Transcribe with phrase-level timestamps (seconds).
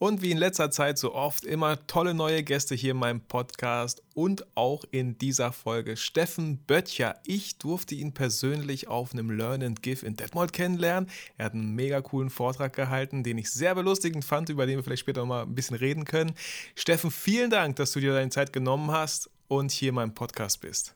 [0.00, 4.02] Und wie in letzter Zeit so oft immer tolle neue Gäste hier in meinem Podcast
[4.14, 7.20] und auch in dieser Folge Steffen Böttcher.
[7.26, 11.10] Ich durfte ihn persönlich auf einem Learn and Give in Detmold kennenlernen.
[11.36, 14.84] Er hat einen mega coolen Vortrag gehalten, den ich sehr belustigend fand, über den wir
[14.84, 16.32] vielleicht später noch mal ein bisschen reden können.
[16.76, 20.62] Steffen, vielen Dank, dass du dir deine Zeit genommen hast und hier in meinem Podcast
[20.62, 20.94] bist.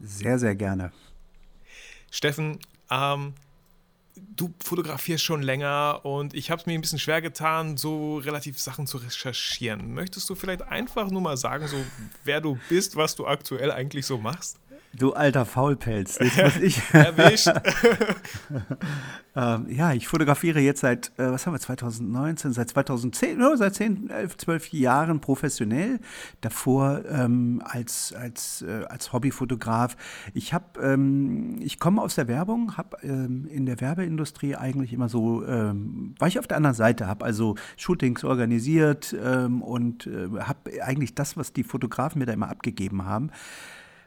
[0.00, 0.92] Sehr, sehr gerne.
[2.10, 2.58] Steffen,
[2.90, 3.34] ähm,
[4.16, 8.58] du fotografierst schon länger und ich habe es mir ein bisschen schwer getan, so relativ
[8.58, 9.94] Sachen zu recherchieren.
[9.94, 11.76] Möchtest du vielleicht einfach nur mal sagen, so
[12.24, 14.58] wer du bist, was du aktuell eigentlich so machst?
[14.98, 16.82] Du alter Faulpelz, jetzt muss ich.
[16.92, 17.48] Erwischt.
[19.36, 23.74] ähm, ja, ich fotografiere jetzt seit, äh, was haben wir, 2019, seit 2010, no, seit
[23.74, 26.00] 10, 11, 12 Jahren professionell.
[26.40, 29.96] Davor ähm, als, als, äh, als Hobbyfotograf.
[30.32, 35.10] Ich habe, ähm, ich komme aus der Werbung, habe ähm, in der Werbeindustrie eigentlich immer
[35.10, 40.28] so, ähm, war ich auf der anderen Seite, habe also Shootings organisiert ähm, und äh,
[40.40, 43.30] habe eigentlich das, was die Fotografen mir da immer abgegeben haben,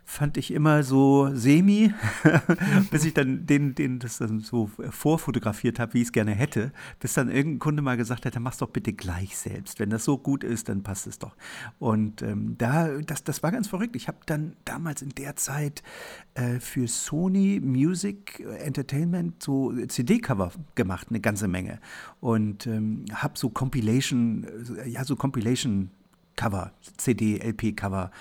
[0.10, 1.94] fand ich immer so semi,
[2.92, 6.72] bis ich dann den, den das dann so vorfotografiert habe, wie ich es gerne hätte,
[7.00, 9.80] bis dann irgendein Kunde mal gesagt hat, mach's doch bitte gleich selbst.
[9.80, 11.36] Wenn das so gut ist, dann passt es doch.
[11.78, 13.96] Und ähm, da, das, das war ganz verrückt.
[13.96, 15.84] Ich habe dann damals in der Zeit
[16.34, 21.80] äh, für Sony Music Entertainment so CD-Cover gemacht, eine ganze Menge.
[22.20, 24.48] Und ähm, habe so Compilation,
[24.84, 25.92] äh, ja, so Compilation
[26.40, 28.12] Cover, CD, LP-Cover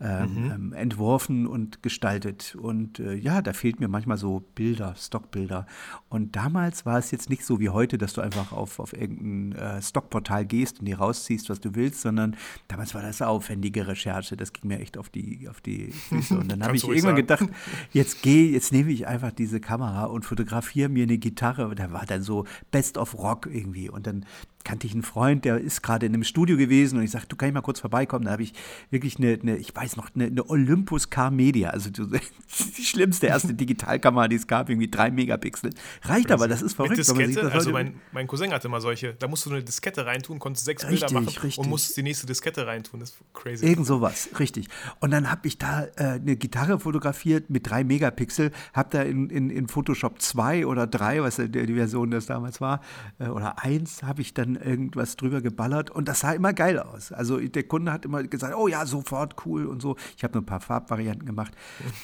[0.00, 0.50] ähm, mhm.
[0.50, 2.56] ähm, entworfen und gestaltet.
[2.60, 5.64] Und äh, ja, da fehlt mir manchmal so Bilder, Stockbilder.
[6.08, 9.52] Und damals war es jetzt nicht so wie heute, dass du einfach auf, auf irgendein
[9.60, 12.34] äh, Stockportal gehst und dir rausziehst, was du willst, sondern
[12.66, 14.36] damals war das aufwendige Recherche.
[14.36, 16.36] Das ging mir echt auf die, auf die Füße.
[16.36, 17.46] Und dann habe ich irgendwann sagen.
[17.46, 17.48] gedacht,
[17.92, 21.72] jetzt gehe, jetzt nehme ich einfach diese Kamera und fotografiere mir eine Gitarre.
[21.76, 23.88] Da war dann so Best of Rock irgendwie.
[23.88, 24.26] Und dann
[24.68, 27.36] kannte ich einen Freund, der ist gerade in einem Studio gewesen und ich sagte, du
[27.36, 28.26] kannst mal kurz vorbeikommen.
[28.26, 28.52] Da habe ich
[28.90, 31.88] wirklich eine, eine, ich weiß noch, eine, eine Olympus Car Media, also
[32.76, 35.70] die schlimmste erste Digitalkamera, die es gab, irgendwie drei Megapixel.
[36.02, 36.98] Reicht aber, das ist verrückt.
[36.98, 40.38] Mit Diskette, also mein, mein Cousin hatte mal solche, da musst du eine Diskette reintun,
[40.38, 41.56] konntest sechs richtig, Bilder machen richtig.
[41.56, 43.00] und musstest die nächste Diskette reintun.
[43.00, 43.64] Das ist crazy.
[43.64, 44.68] Irgend sowas, richtig.
[45.00, 49.30] Und dann habe ich da äh, eine Gitarre fotografiert mit drei Megapixel, habe da in,
[49.30, 52.82] in, in Photoshop 2 oder 3, was die, die Version das damals war,
[53.18, 57.12] äh, oder 1, habe ich dann irgendwas drüber geballert und das sah immer geil aus.
[57.12, 59.96] Also der Kunde hat immer gesagt, oh ja, sofort cool und so.
[60.16, 61.54] Ich habe nur ein paar Farbvarianten gemacht.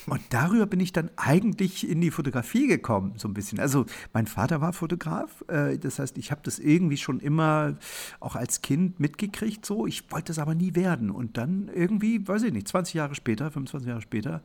[0.07, 3.61] Und darüber bin ich dann eigentlich in die Fotografie gekommen, so ein bisschen.
[3.61, 7.77] Also mein Vater war Fotograf, äh, das heißt, ich habe das irgendwie schon immer
[8.21, 9.87] auch als Kind mitgekriegt, so.
[9.87, 11.11] Ich wollte es aber nie werden.
[11.11, 14.43] Und dann irgendwie, weiß ich nicht, 20 Jahre später, 25 Jahre später,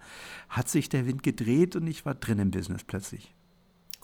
[0.50, 3.34] hat sich der Wind gedreht und ich war drin im Business plötzlich.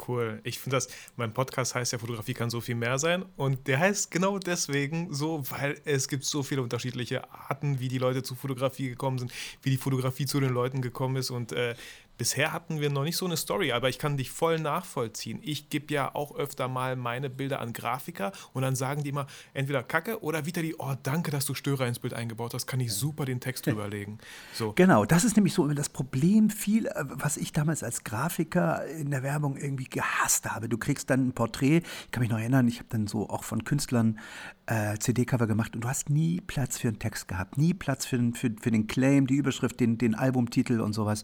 [0.07, 0.41] Cool.
[0.43, 3.25] Ich finde das, mein Podcast heißt ja, Fotografie kann so viel mehr sein.
[3.37, 7.97] Und der heißt genau deswegen so, weil es gibt so viele unterschiedliche Arten, wie die
[7.97, 11.29] Leute zu Fotografie gekommen sind, wie die Fotografie zu den Leuten gekommen ist.
[11.29, 11.75] Und äh,
[12.17, 15.39] Bisher hatten wir noch nicht so eine Story, aber ich kann dich voll nachvollziehen.
[15.41, 19.27] Ich gebe ja auch öfter mal meine Bilder an Grafiker und dann sagen die immer
[19.53, 22.79] entweder Kacke oder wieder die, oh danke, dass du Störer ins Bild eingebaut hast, kann
[22.79, 24.19] ich super den Text drüberlegen.
[24.53, 24.73] So.
[24.73, 29.11] Genau, das ist nämlich so das Problem viel, äh, was ich damals als Grafiker in
[29.11, 30.69] der Werbung irgendwie gehasst habe.
[30.69, 33.43] Du kriegst dann ein Porträt, ich kann mich noch erinnern, ich habe dann so auch
[33.43, 34.19] von Künstlern
[34.67, 38.19] äh, CD-Cover gemacht und du hast nie Platz für einen Text gehabt, nie Platz für,
[38.33, 41.23] für, für den Claim, die Überschrift, den, den Albumtitel und sowas.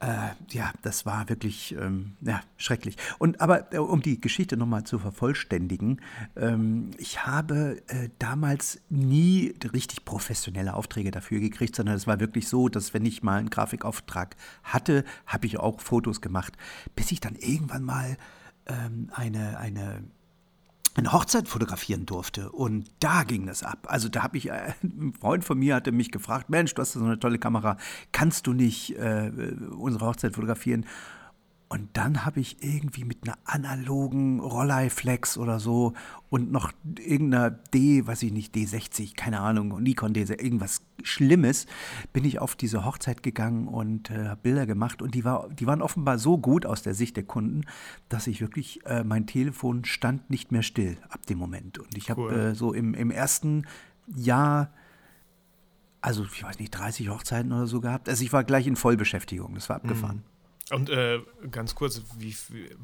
[0.00, 2.96] Äh, ja, das war wirklich ähm, ja, schrecklich.
[3.18, 6.00] Und aber äh, um die Geschichte nochmal zu vervollständigen,
[6.36, 12.48] ähm, ich habe äh, damals nie richtig professionelle Aufträge dafür gekriegt, sondern es war wirklich
[12.48, 16.56] so, dass wenn ich mal einen Grafikauftrag hatte, habe ich auch Fotos gemacht,
[16.94, 18.16] bis ich dann irgendwann mal
[18.66, 20.02] ähm, eine, eine
[20.94, 22.50] eine Hochzeit fotografieren durfte.
[22.50, 23.86] Und da ging das ab.
[23.88, 26.92] Also da habe ich, äh, ein Freund von mir hatte mich gefragt, Mensch, du hast
[26.92, 27.76] so eine tolle Kamera,
[28.12, 29.30] kannst du nicht äh,
[29.70, 30.86] unsere Hochzeit fotografieren?
[31.72, 35.92] Und dann habe ich irgendwie mit einer analogen Rollei-Flex oder so
[36.28, 41.66] und noch irgendeiner D, weiß ich nicht, D60, keine Ahnung, Nikon D, irgendwas Schlimmes,
[42.12, 45.00] bin ich auf diese Hochzeit gegangen und äh, Bilder gemacht.
[45.00, 47.60] Und die, war, die waren offenbar so gut aus der Sicht der Kunden,
[48.08, 51.78] dass ich wirklich, äh, mein Telefon stand nicht mehr still ab dem Moment.
[51.78, 52.32] Und ich habe cool.
[52.32, 53.64] äh, so im, im ersten
[54.16, 54.72] Jahr
[56.00, 58.08] also ich weiß nicht, 30 Hochzeiten oder so gehabt.
[58.08, 60.24] Also ich war gleich in Vollbeschäftigung, das war abgefahren.
[60.70, 60.76] Mhm.
[60.76, 61.20] Und äh,
[61.50, 62.34] ganz kurz, wie,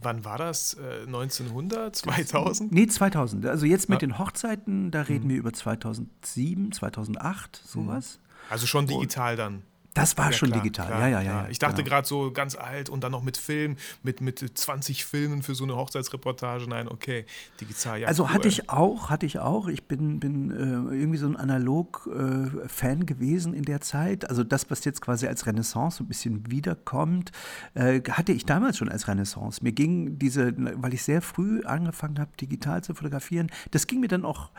[0.00, 0.74] wann war das?
[0.74, 2.72] Äh, 1900, 2000?
[2.72, 3.46] Nee, 2000.
[3.46, 4.08] Also jetzt mit ja.
[4.08, 5.30] den Hochzeiten, da reden mhm.
[5.30, 8.20] wir über 2007, 2008, sowas.
[8.48, 9.62] Also schon digital und, dann.
[9.96, 11.48] Das war ja, schon klar, digital, klar, ja, ja, ja.
[11.48, 11.88] Ich dachte genau.
[11.88, 15.64] gerade so ganz alt und dann noch mit Film, mit, mit 20 Filmen für so
[15.64, 16.68] eine Hochzeitsreportage.
[16.68, 17.24] Nein, okay,
[17.60, 18.06] digital, ja.
[18.06, 18.28] Also cool.
[18.30, 19.68] hatte ich auch, hatte ich auch.
[19.68, 24.28] Ich bin, bin äh, irgendwie so ein Analog-Fan äh, gewesen in der Zeit.
[24.28, 27.32] Also das, was jetzt quasi als Renaissance so ein bisschen wiederkommt,
[27.72, 29.64] äh, hatte ich damals schon als Renaissance.
[29.64, 34.08] Mir ging diese, weil ich sehr früh angefangen habe, digital zu fotografieren, das ging mir
[34.08, 34.50] dann auch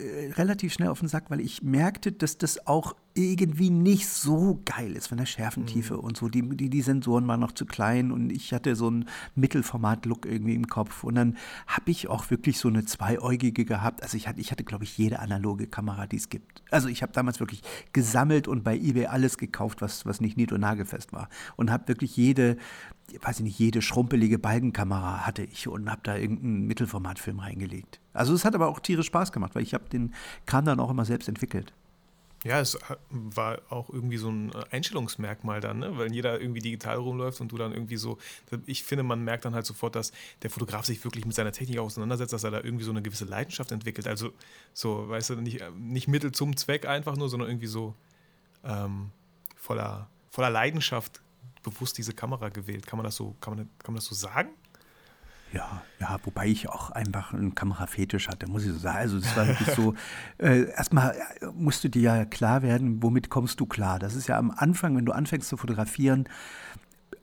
[0.00, 4.60] äh, relativ schnell auf den Sack, weil ich merkte, dass das auch irgendwie nicht so
[4.64, 6.00] geil ist von der Schärfentiefe mhm.
[6.00, 6.28] und so.
[6.28, 10.54] Die, die, die Sensoren waren noch zu klein und ich hatte so einen Mittelformat-Look irgendwie
[10.54, 11.04] im Kopf.
[11.04, 11.36] Und dann
[11.66, 14.02] habe ich auch wirklich so eine zweieugige gehabt.
[14.02, 16.62] Also ich hatte, ich hatte, glaube ich, jede analoge Kamera, die es gibt.
[16.70, 17.62] Also ich habe damals wirklich
[17.92, 21.28] gesammelt und bei eBay alles gekauft, was, was nicht nied- und nagelfest war.
[21.56, 22.56] Und habe wirklich jede,
[23.20, 28.00] weiß ich nicht, jede schrumpelige Balkenkamera hatte ich und habe da irgendeinen Mittelformatfilm reingelegt.
[28.12, 30.14] Also es hat aber auch tierisch Spaß gemacht, weil ich habe den
[30.46, 31.72] Kram dann auch immer selbst entwickelt.
[32.42, 32.78] Ja, es
[33.10, 35.98] war auch irgendwie so ein Einstellungsmerkmal dann, ne?
[35.98, 38.16] weil jeder irgendwie digital rumläuft und du dann irgendwie so,
[38.64, 40.10] ich finde, man merkt dann halt sofort, dass
[40.40, 43.26] der Fotograf sich wirklich mit seiner Technik auseinandersetzt, dass er da irgendwie so eine gewisse
[43.26, 44.08] Leidenschaft entwickelt.
[44.08, 44.32] Also
[44.72, 47.94] so, weißt du, nicht, nicht Mittel zum Zweck einfach nur, sondern irgendwie so
[48.64, 49.10] ähm,
[49.54, 51.20] voller, voller Leidenschaft
[51.62, 52.86] bewusst diese Kamera gewählt.
[52.86, 54.50] Kann man das so, kann man, kann man das so sagen?
[55.52, 58.98] Ja, ja, wobei ich auch einfach einen Kamerafetisch hatte, muss ich so sagen.
[58.98, 59.94] Also das war wirklich so,
[60.38, 63.98] äh, erstmal äh, musst du dir ja klar werden, womit kommst du klar.
[63.98, 66.28] Das ist ja am Anfang, wenn du anfängst zu fotografieren,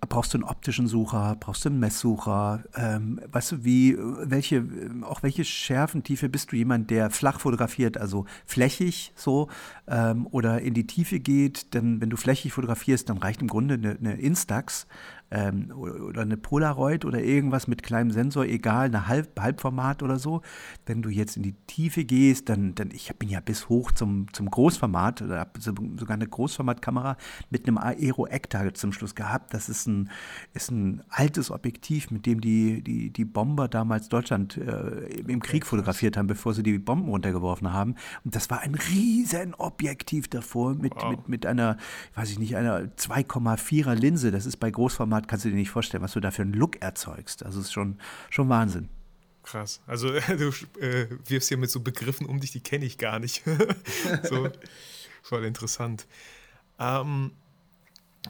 [0.02, 4.64] brauchst du einen optischen Sucher, brauchst du einen Messsucher, ähm, weißt du, wie, welche,
[5.02, 6.56] auch welche Schärfentiefe bist du?
[6.56, 9.50] Jemand, der flach fotografiert, also flächig so,
[9.88, 13.76] ähm, oder in die Tiefe geht, denn wenn du flächig fotografierst, dann reicht im Grunde
[13.76, 14.88] eine, eine Instax,
[15.32, 20.42] ähm, oder eine Polaroid oder irgendwas mit kleinem Sensor, egal, eine Halb Halbformat oder so.
[20.86, 24.32] Wenn du jetzt in die Tiefe gehst, dann, dann ich bin ja bis hoch zum,
[24.34, 27.18] zum Großformat oder habe sogar eine Großformatkamera
[27.50, 29.54] mit einem Aero Ecta zum Schluss gehabt.
[29.54, 30.10] Das ist ein,
[30.54, 35.66] ist ein altes Objektiv, mit dem die, die, die Bomber damals Deutschland äh, im Krieg
[35.66, 37.96] fotografiert haben, bevor sie die Bomben runtergeworfen haben.
[38.24, 41.12] Und das war ein riesen Objektiv davor mit, wow.
[41.12, 41.78] mit, mit einer,
[42.16, 44.32] weiß ich nicht, einer 2,4er Linse.
[44.32, 46.54] Das ist bei Großformat Format kannst du dir nicht vorstellen, was du da für einen
[46.54, 47.44] Look erzeugst.
[47.44, 48.00] Also es ist schon,
[48.30, 48.90] schon Wahnsinn.
[49.44, 49.82] Krass.
[49.88, 53.44] Also du äh, wirfst hier mit so Begriffen um dich, die kenne ich gar nicht.
[54.24, 54.50] so,
[55.24, 56.06] voll interessant.
[56.80, 57.32] Ähm,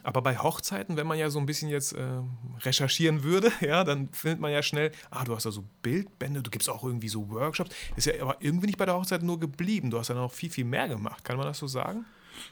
[0.04, 2.22] aber bei Hochzeiten, wenn man ja so ein bisschen jetzt äh,
[2.62, 6.52] recherchieren würde, ja, dann findet man ja schnell, ah, du hast da so Bildbände, du
[6.52, 7.72] gibst auch irgendwie so Workshops.
[7.98, 9.90] Ist ja aber irgendwie nicht bei der Hochzeit nur geblieben.
[9.90, 11.26] Du hast ja noch viel, viel mehr gemacht.
[11.26, 12.06] Kann man das so sagen?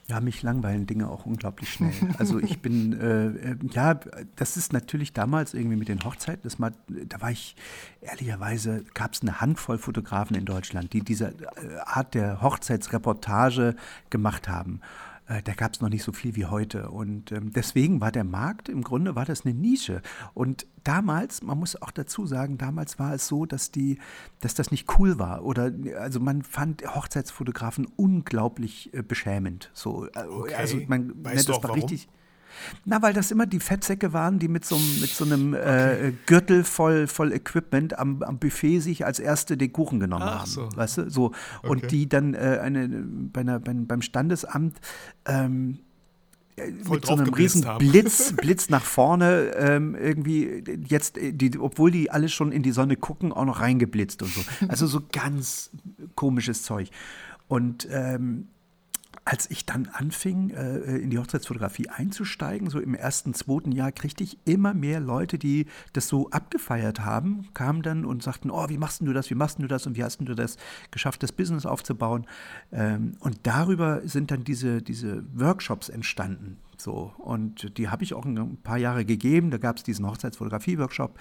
[0.07, 1.93] Ja, mich langweilen Dinge auch unglaublich schnell.
[2.17, 3.99] Also ich bin, äh, äh, ja,
[4.35, 7.55] das ist natürlich damals irgendwie mit den Hochzeiten, das mal, da war ich,
[8.01, 13.75] ehrlicherweise, gab es eine Handvoll Fotografen in Deutschland, die diese äh, Art der Hochzeitsreportage
[14.09, 14.81] gemacht haben.
[15.27, 16.89] Äh, da gab es noch nicht so viel wie heute.
[16.89, 20.01] Und ähm, deswegen war der Markt, im Grunde war das eine Nische.
[20.33, 23.99] Und damals, man muss auch dazu sagen, damals war es so, dass, die,
[24.41, 25.43] dass das nicht cool war.
[25.43, 29.71] Oder also man fand Hochzeitsfotografen unglaublich äh, beschämend.
[29.73, 30.53] So, äh, okay.
[30.55, 31.75] Also man, weißt ne, das war warum?
[31.75, 32.07] richtig.
[32.85, 36.07] Na, weil das immer die Fettsäcke waren, die mit so, mit so einem äh, okay.
[36.07, 40.41] äh, Gürtel voll, voll Equipment am, am Buffet sich als erste den Kuchen genommen Ach,
[40.41, 40.49] haben.
[40.49, 40.69] So.
[40.75, 41.09] Weißt du?
[41.09, 41.25] So.
[41.25, 41.67] Okay.
[41.67, 44.77] Und die dann äh, eine, bei einer, beim, beim Standesamt
[45.25, 45.79] ähm,
[46.57, 51.91] äh, mit so einem riesen Blitz, Blitz nach vorne ähm, irgendwie jetzt, äh, die, obwohl
[51.91, 54.41] die alle schon in die Sonne gucken, auch noch reingeblitzt und so.
[54.67, 55.71] Also so ganz
[56.15, 56.89] komisches Zeug.
[57.47, 58.47] Und ähm,
[59.25, 64.23] als ich dann anfing, äh, in die Hochzeitsfotografie einzusteigen, so im ersten, zweiten Jahr, kriegte
[64.23, 68.77] ich immer mehr Leute, die das so abgefeiert haben, kamen dann und sagten, oh, wie
[68.77, 70.57] machst du das, wie machst du das und wie hast du das
[70.91, 72.27] geschafft, das Business aufzubauen.
[72.71, 76.57] Ähm, und darüber sind dann diese, diese Workshops entstanden.
[76.77, 79.49] So, und die habe ich auch ein paar Jahre gegeben.
[79.49, 81.17] Da gab es diesen Hochzeitsfotografie-Workshop.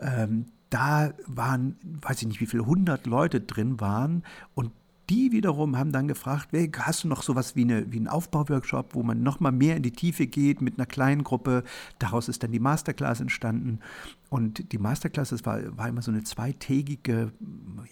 [0.00, 4.22] Ähm, da waren, weiß ich nicht, wie viele hundert Leute drin waren
[4.54, 4.72] und
[5.10, 8.94] die wiederum haben dann gefragt, hey, hast du noch sowas wie, eine, wie einen Aufbauworkshop,
[8.94, 11.64] wo man noch mal mehr in die Tiefe geht mit einer kleinen Gruppe.
[11.98, 13.80] Daraus ist dann die Masterclass entstanden.
[14.28, 17.32] Und die Masterclass, das war, war immer so eine zweitägige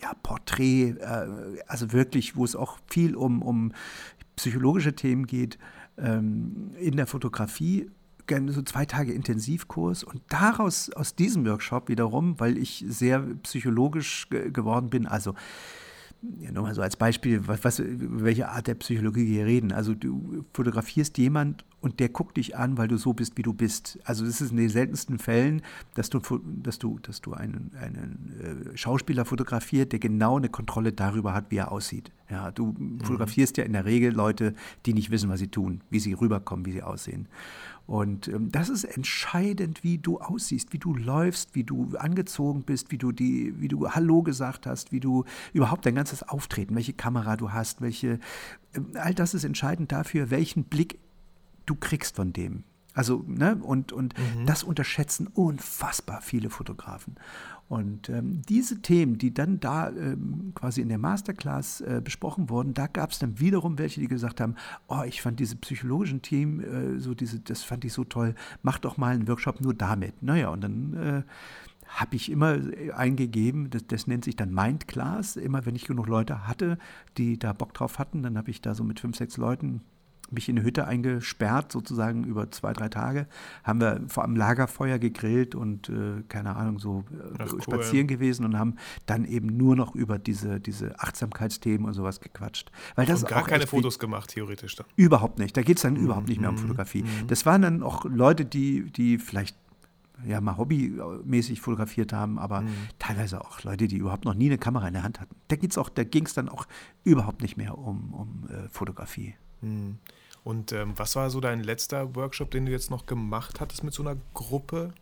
[0.02, 1.26] ja, Porträt, äh,
[1.66, 3.73] also wirklich, wo es auch viel um, um
[4.37, 5.58] psychologische Themen geht
[5.96, 7.90] ähm, in der Fotografie
[8.49, 14.90] so zwei Tage Intensivkurs und daraus, aus diesem Workshop wiederum, weil ich sehr psychologisch geworden
[14.90, 15.35] bin, also
[16.38, 19.73] ja, nochmal so als Beispiel, was, was, welche Art der Psychologie wir reden.
[19.73, 23.52] Also du fotografierst jemand und der guckt dich an, weil du so bist, wie du
[23.52, 24.00] bist.
[24.02, 25.62] Also es ist in den seltensten Fällen,
[25.95, 30.93] dass du, dass du, dass du einen, einen äh, Schauspieler fotografiert, der genau eine Kontrolle
[30.93, 32.11] darüber hat, wie er aussieht.
[32.28, 32.99] Ja, du mhm.
[33.02, 36.66] fotografierst ja in der Regel Leute, die nicht wissen, was sie tun, wie sie rüberkommen,
[36.66, 37.28] wie sie aussehen.
[37.87, 42.90] Und ähm, das ist entscheidend, wie du aussiehst, wie du läufst, wie du angezogen bist,
[42.90, 46.95] wie du die, wie du Hallo gesagt hast, wie du überhaupt dein ganzes Auftreten, welche
[46.95, 48.19] Kamera du hast, welche,
[48.73, 50.99] äh, all das ist entscheidend dafür, welchen Blick
[51.66, 52.64] du kriegst von dem.
[52.96, 54.46] Also, ne, und, und mhm.
[54.46, 57.16] das unterschätzen unfassbar viele Fotografen.
[57.68, 62.73] Und ähm, diese Themen, die dann da ähm, quasi in der Masterclass äh, besprochen wurden,
[62.73, 64.54] da gab es dann wiederum welche, die gesagt haben,
[64.88, 68.78] oh, ich fand diese psychologischen Themen, äh, so diese, das fand ich so toll, mach
[68.78, 70.23] doch mal einen Workshop nur damit.
[70.23, 71.23] Naja, und dann äh,
[71.88, 72.58] habe ich immer
[72.94, 76.78] eingegeben, das, das, nennt sich dann Mindclass, immer wenn ich genug Leute hatte,
[77.18, 79.82] die da Bock drauf hatten, dann habe ich da so mit fünf, sechs Leuten
[80.30, 83.26] mich in eine Hütte eingesperrt, sozusagen über zwei, drei Tage.
[83.64, 87.04] Haben wir vor einem Lagerfeuer gegrillt und, äh, keine Ahnung, so
[87.38, 92.21] äh, spazieren gewesen und haben dann eben nur noch über diese, diese Achtsamkeitsthemen und sowas
[92.21, 92.71] gequatscht.
[92.95, 94.87] Weil das und gar keine Fotos gemacht, theoretisch dann?
[94.97, 95.56] Überhaupt nicht.
[95.56, 96.04] Da geht es dann mhm.
[96.04, 96.61] überhaupt nicht mehr um mhm.
[96.61, 97.02] Fotografie.
[97.02, 97.26] Mhm.
[97.28, 99.56] Das waren dann auch Leute, die, die vielleicht
[100.25, 102.68] ja mal hobbymäßig fotografiert haben, aber mhm.
[102.99, 105.37] teilweise auch Leute, die überhaupt noch nie eine Kamera in der Hand hatten.
[105.49, 105.56] Da,
[105.95, 106.66] da ging es dann auch
[107.04, 109.35] überhaupt nicht mehr um, um äh, Fotografie.
[109.61, 109.99] Mhm.
[110.45, 113.93] Und ähm, was war so dein letzter Workshop, den du jetzt noch gemacht hattest mit
[113.93, 114.93] so einer Gruppe?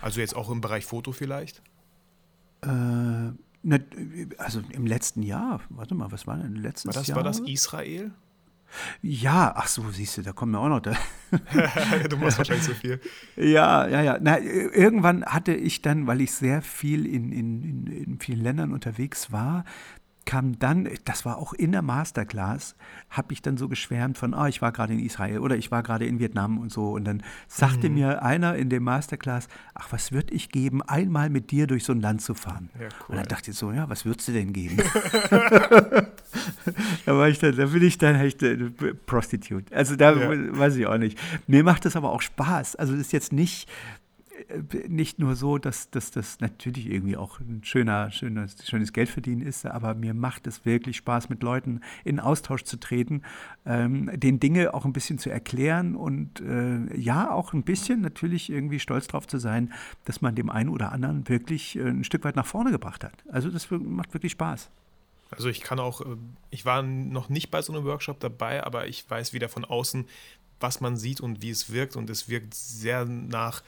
[0.00, 1.62] Also jetzt auch im Bereich Foto vielleicht?
[2.62, 3.86] Äh, ne,
[4.38, 7.16] also im letzten Jahr, warte mal, was war denn letztes war das, Jahr?
[7.16, 8.10] War das Israel?
[9.00, 10.80] Ja, ach so, siehst du, da kommen wir auch noch.
[10.80, 10.92] Da.
[12.10, 13.00] du machst wahrscheinlich so viel.
[13.36, 14.18] Ja, ja, ja.
[14.20, 18.72] Na, irgendwann hatte ich dann, weil ich sehr viel in, in, in, in vielen Ländern
[18.72, 19.64] unterwegs war,
[20.28, 22.76] kam dann, das war auch in der Masterclass,
[23.08, 25.82] habe ich dann so geschwärmt von, ah, ich war gerade in Israel oder ich war
[25.82, 26.90] gerade in Vietnam und so.
[26.90, 27.94] Und dann sagte mhm.
[27.94, 31.94] mir einer in dem Masterclass, ach, was würde ich geben, einmal mit dir durch so
[31.94, 32.68] ein Land zu fahren?
[32.78, 32.90] Ja, cool.
[33.08, 34.76] Und dann dachte ich so, ja, was würdest du denn geben?
[37.06, 38.58] da war ich dann, da bin ich dann echt äh,
[39.06, 39.74] Prostitute.
[39.74, 40.58] Also da ja.
[40.58, 41.18] weiß ich auch nicht.
[41.46, 42.76] Mir macht das aber auch Spaß.
[42.76, 43.66] Also das ist jetzt nicht
[44.88, 49.94] nicht nur so, dass, das natürlich irgendwie auch ein schöner, schönes, schönes Geldverdienen ist, aber
[49.94, 53.22] mir macht es wirklich Spaß, mit Leuten in Austausch zu treten,
[53.66, 58.50] ähm, den Dinge auch ein bisschen zu erklären und äh, ja, auch ein bisschen natürlich
[58.50, 59.72] irgendwie stolz drauf zu sein,
[60.04, 63.24] dass man dem einen oder anderen wirklich äh, ein Stück weit nach vorne gebracht hat.
[63.30, 64.70] Also das macht wirklich Spaß.
[65.30, 66.16] Also ich kann auch, äh,
[66.50, 70.06] ich war noch nicht bei so einem Workshop dabei, aber ich weiß wieder von außen,
[70.60, 73.62] was man sieht und wie es wirkt und es wirkt sehr nach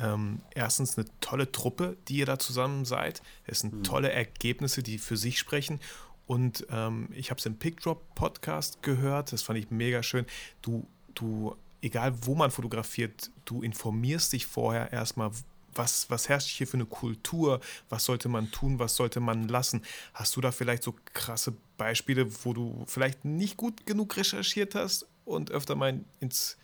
[0.00, 3.22] ähm, erstens eine tolle Truppe, die ihr da zusammen seid.
[3.44, 3.82] Es sind mhm.
[3.82, 5.80] tolle Ergebnisse, die für sich sprechen.
[6.26, 9.32] Und ähm, ich habe es im Pickdrop Podcast gehört.
[9.32, 10.26] Das fand ich mega schön.
[10.62, 15.32] Du, du, egal wo man fotografiert, du informierst dich vorher erstmal,
[15.74, 19.82] was, was herrscht hier für eine Kultur, was sollte man tun, was sollte man lassen.
[20.14, 25.06] Hast du da vielleicht so krasse Beispiele, wo du vielleicht nicht gut genug recherchiert hast
[25.24, 26.56] und öfter mal ins,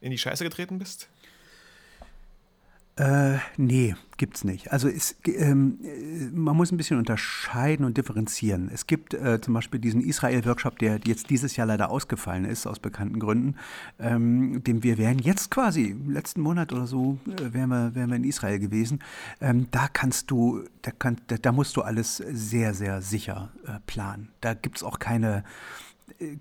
[0.00, 1.08] in die Scheiße getreten bist?
[2.98, 4.72] Äh, nee, gibt's nicht.
[4.72, 5.78] Also es, ähm,
[6.32, 8.68] man muss ein bisschen unterscheiden und differenzieren.
[8.74, 12.80] Es gibt äh, zum Beispiel diesen Israel-Workshop, der jetzt dieses Jahr leider ausgefallen ist, aus
[12.80, 13.54] bekannten Gründen.
[14.00, 18.16] Ähm, dem wir wären jetzt quasi, letzten Monat oder so, äh, wären, wir, wären wir
[18.16, 18.98] in Israel gewesen.
[19.40, 23.78] Ähm, da kannst du, da, kann, da, da, musst du alles sehr, sehr sicher äh,
[23.86, 24.30] planen.
[24.40, 25.44] Da gibt's auch keine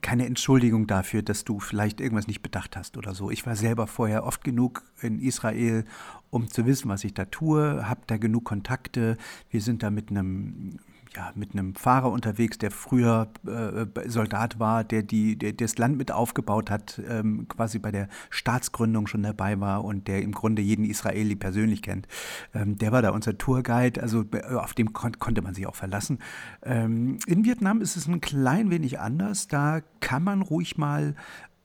[0.02, 3.30] keine Entschuldigung dafür, dass du vielleicht irgendwas nicht bedacht hast oder so.
[3.30, 5.86] Ich war selber vorher oft genug in Israel,
[6.30, 9.18] um zu wissen, was ich da tue, habe da genug Kontakte.
[9.50, 10.80] Wir sind da mit einem
[11.16, 15.78] ja, mit einem Fahrer unterwegs, der früher äh, Soldat war, der, die, der, der das
[15.78, 20.32] Land mit aufgebaut hat, ähm, quasi bei der Staatsgründung schon dabei war und der im
[20.32, 22.08] Grunde jeden Israeli persönlich kennt.
[22.54, 25.76] Ähm, der war da unser Tourguide, also äh, auf dem kon konnte man sich auch
[25.76, 26.20] verlassen.
[26.64, 29.48] Ähm, in Vietnam ist es ein klein wenig anders.
[29.48, 31.16] Da kann man ruhig mal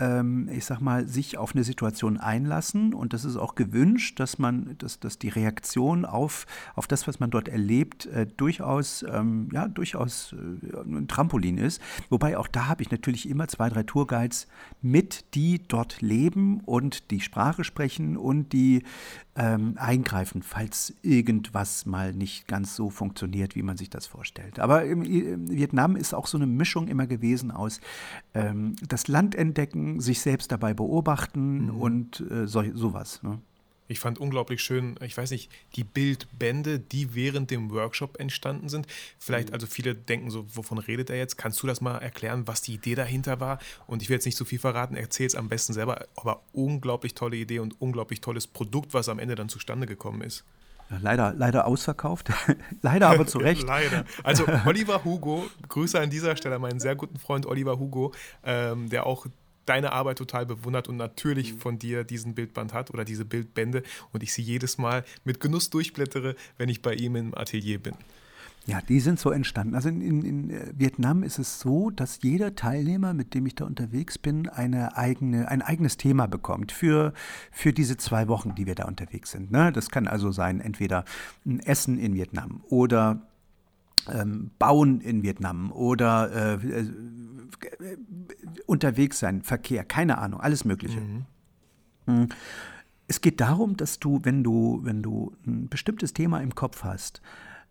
[0.02, 2.92] ähm, ich sag mal, sich auf eine Situation einlassen.
[2.92, 7.20] Und das ist auch gewünscht, dass man, dass, dass die Reaktion auf, auf das, was
[7.20, 11.80] man dort erlebt, äh, durchaus, ähm, ja, durchaus äh, ein Trampolin ist.
[12.10, 14.48] Wobei auch da habe ich natürlich immer zwei, drei Tourguides
[14.80, 18.82] mit, die dort leben und die Sprache sprechen und die
[19.34, 24.58] ähm, eingreifen, falls irgendwas mal nicht ganz so funktioniert, wie man sich das vorstellt.
[24.58, 27.80] Aber im, im Vietnam ist auch so eine Mischung immer gewesen aus
[28.34, 31.80] ähm, das Land entdecken, sich selbst dabei beobachten mhm.
[31.80, 33.22] und äh, so, sowas.
[33.22, 33.40] Ne?
[33.88, 38.86] Ich fand unglaublich schön, ich weiß nicht, die Bildbände, die während dem Workshop entstanden sind.
[39.18, 39.54] Vielleicht, mhm.
[39.54, 41.36] also viele denken so, wovon redet er jetzt?
[41.36, 43.58] Kannst du das mal erklären, was die Idee dahinter war?
[43.86, 47.14] Und ich will jetzt nicht zu viel verraten, erzähl es am besten selber, aber unglaublich
[47.14, 50.44] tolle Idee und unglaublich tolles Produkt, was am Ende dann zustande gekommen ist.
[51.00, 52.30] Leider, leider ausverkauft.
[52.82, 53.62] leider aber zu Recht.
[53.66, 54.04] leider.
[54.22, 58.12] Also Oliver Hugo, Grüße an dieser Stelle an meinen sehr guten Freund Oliver Hugo,
[58.44, 59.26] ähm, der auch
[59.66, 61.58] deine Arbeit total bewundert und natürlich mhm.
[61.58, 65.70] von dir diesen Bildband hat oder diese Bildbände und ich sie jedes Mal mit Genuss
[65.70, 67.94] durchblättere, wenn ich bei ihm im Atelier bin.
[68.66, 69.74] Ja, die sind so entstanden.
[69.74, 73.64] Also in, in, in, Vietnam ist es so, dass jeder Teilnehmer, mit dem ich da
[73.64, 77.12] unterwegs bin, eine eigene, ein eigenes Thema bekommt für,
[77.50, 79.50] für diese zwei Wochen, die wir da unterwegs sind.
[79.50, 79.72] Ne?
[79.72, 81.04] Das kann also sein, entweder
[81.44, 83.22] ein Essen in Vietnam oder
[84.08, 86.84] ähm, Bauen in Vietnam oder äh,
[88.66, 91.00] unterwegs sein, Verkehr, keine Ahnung, alles Mögliche.
[91.00, 91.26] Mhm.
[92.06, 92.28] Hm.
[93.08, 97.20] Es geht darum, dass du, wenn du, wenn du ein bestimmtes Thema im Kopf hast,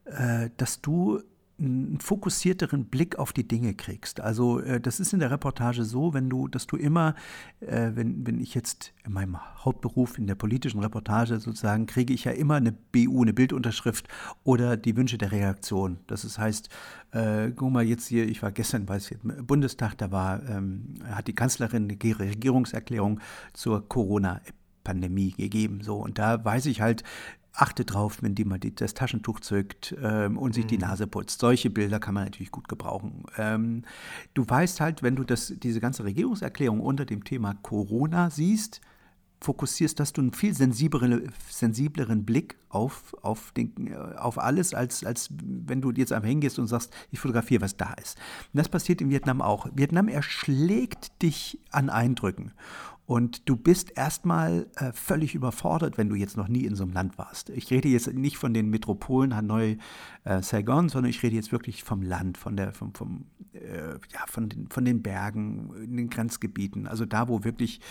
[0.06, 1.22] äh, dass du
[1.62, 4.20] einen fokussierteren Blick auf die Dinge kriegst.
[4.20, 7.16] Also äh, das ist in der Reportage so, wenn du, dass du immer,
[7.60, 12.24] äh, wenn, wenn ich jetzt in meinem Hauptberuf in der politischen Reportage sozusagen, kriege ich
[12.24, 14.08] ja immer eine BU, eine Bildunterschrift
[14.44, 16.00] oder die Wünsche der Reaktion.
[16.08, 16.70] Das ist, heißt,
[17.12, 20.96] äh, guck mal jetzt hier, ich war gestern, weiß ich, im Bundestag, da war, ähm,
[21.06, 23.20] hat die Kanzlerin eine Regierungserklärung
[23.54, 25.82] zur Corona-Pandemie gegeben.
[25.84, 27.04] So, und da weiß ich halt,
[27.54, 30.70] achte drauf, wenn die mal die, das Taschentuch zückt ähm, und sich mhm.
[30.70, 31.40] die Nase putzt.
[31.40, 33.24] Solche Bilder kann man natürlich gut gebrauchen.
[33.38, 33.84] Ähm,
[34.34, 38.82] du weißt halt, wenn du das, diese ganze Regierungserklärung unter dem Thema Corona siehst,
[39.42, 45.04] fokussierst, dass du einen viel sensibleren, sensibleren Blick auf, auf, den, äh, auf alles, als,
[45.04, 48.18] als wenn du jetzt einfach hingehst und sagst, ich fotografiere, was da ist.
[48.54, 49.68] Und das passiert in Vietnam auch.
[49.74, 52.54] Vietnam erschlägt dich an Eindrücken.
[53.12, 56.94] Und du bist erstmal äh, völlig überfordert, wenn du jetzt noch nie in so einem
[56.94, 57.50] Land warst.
[57.50, 59.80] Ich rede jetzt nicht von den Metropolen Hanoi,
[60.24, 64.26] äh, Saigon, sondern ich rede jetzt wirklich vom Land, von, der, vom, vom, äh, ja,
[64.28, 66.88] von, den, von den Bergen, in den Grenzgebieten.
[66.88, 67.82] Also da, wo wirklich,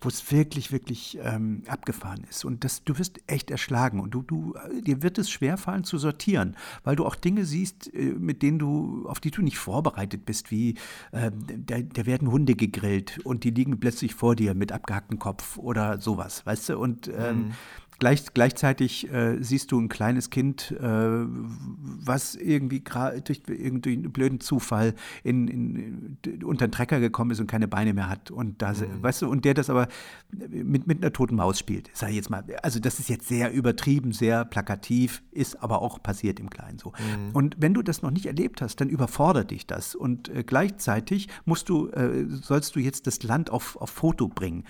[0.00, 2.44] wo es wirklich, wirklich ähm, abgefahren ist.
[2.44, 4.00] Und das, du wirst echt erschlagen.
[4.00, 4.54] Und du, du,
[4.84, 9.06] dir wird es schwerfallen zu sortieren, weil du auch Dinge siehst, äh, mit denen du,
[9.08, 10.70] auf die du nicht vorbereitet bist, wie
[11.12, 11.30] äh,
[11.64, 15.58] da, da werden Hunde gegrillt und die liegen plötzlich vor dir mit mit abgehacktem Kopf
[15.58, 16.78] oder sowas, weißt du?
[16.78, 17.54] Und ähm, mhm.
[18.04, 22.82] Gleich, gleichzeitig äh, siehst du ein kleines Kind, äh, was irgendwie
[23.24, 27.66] durch irgendwie einen blöden Zufall in, in, in, unter den Trecker gekommen ist und keine
[27.66, 28.30] Beine mehr hat.
[28.30, 29.02] Und da, mhm.
[29.02, 29.88] weißt du, und der das aber
[30.30, 31.88] mit, mit einer toten Maus spielt.
[31.94, 32.44] Sag ich jetzt mal.
[32.62, 36.90] Also, das ist jetzt sehr übertrieben, sehr plakativ, ist aber auch passiert im Kleinen so.
[36.90, 37.30] Mhm.
[37.32, 39.94] Und wenn du das noch nicht erlebt hast, dann überfordert dich das.
[39.94, 44.64] Und äh, gleichzeitig musst du, äh, sollst du jetzt das Land auf, auf Foto bringen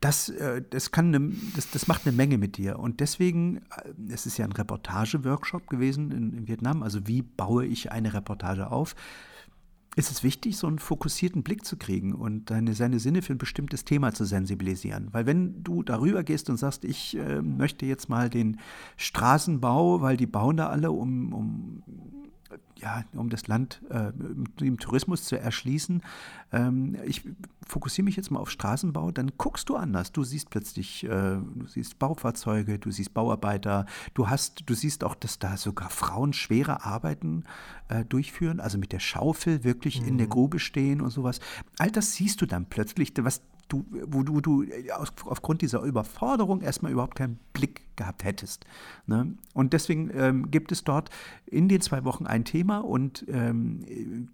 [0.00, 2.78] das, äh, das, kann eine, das, das macht eine Menge mit dir.
[2.78, 7.64] Und deswegen, äh, es ist ja ein Reportage-Workshop gewesen in, in, Vietnam, also wie baue
[7.66, 8.94] ich eine Reportage auf,
[9.96, 13.38] ist es wichtig, so einen fokussierten Blick zu kriegen und deine, seine Sinne für ein
[13.38, 15.08] bestimmtes Thema zu sensibilisieren.
[15.12, 18.60] Weil wenn du darüber gehst und sagst, ich äh, möchte jetzt mal den
[18.98, 21.82] Straßenbau, weil die bauen da alle, um, um
[22.78, 24.12] ja, um das Land äh,
[24.60, 26.02] im Tourismus zu erschließen.
[26.52, 27.22] Ähm, ich
[27.66, 30.12] fokussiere mich jetzt mal auf Straßenbau, dann guckst du anders.
[30.12, 35.14] Du siehst plötzlich, äh, du siehst Baufahrzeuge, du siehst Bauarbeiter, du hast, du siehst auch,
[35.14, 37.44] dass da sogar Frauen schwere Arbeiten
[37.88, 40.08] äh, durchführen, also mit der Schaufel wirklich mhm.
[40.08, 40.30] in der mhm.
[40.30, 41.40] Grube stehen und sowas.
[41.78, 44.64] All das siehst du dann plötzlich, was du, wo du, du
[45.24, 48.64] aufgrund dieser Überforderung erstmal überhaupt keinen Blick gehabt hättest.
[49.06, 49.34] Ne?
[49.54, 51.10] Und deswegen ähm, gibt es dort
[51.46, 53.80] in den zwei Wochen ein Thema und ähm,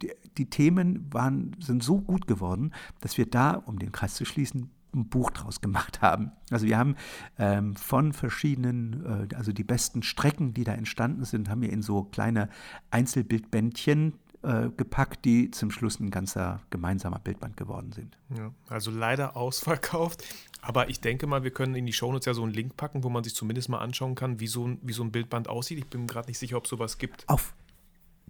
[0.03, 4.25] die, die, Themen waren, sind so gut geworden, dass wir da, um den Kreis zu
[4.25, 6.33] schließen, ein Buch draus gemacht haben.
[6.51, 6.97] Also wir haben
[7.39, 11.83] ähm, von verschiedenen, äh, also die besten Strecken, die da entstanden sind, haben wir in
[11.83, 12.49] so kleine
[12.91, 18.17] Einzelbildbändchen äh, gepackt, die zum Schluss ein ganzer gemeinsamer Bildband geworden sind.
[18.37, 20.25] Ja, also leider ausverkauft.
[20.61, 23.09] Aber ich denke mal, wir können in die Shownotes ja so einen Link packen, wo
[23.09, 25.79] man sich zumindest mal anschauen kann, wie so ein, wie so ein Bildband aussieht.
[25.79, 27.29] Ich bin gerade nicht sicher, ob es sowas gibt.
[27.29, 27.55] Auf,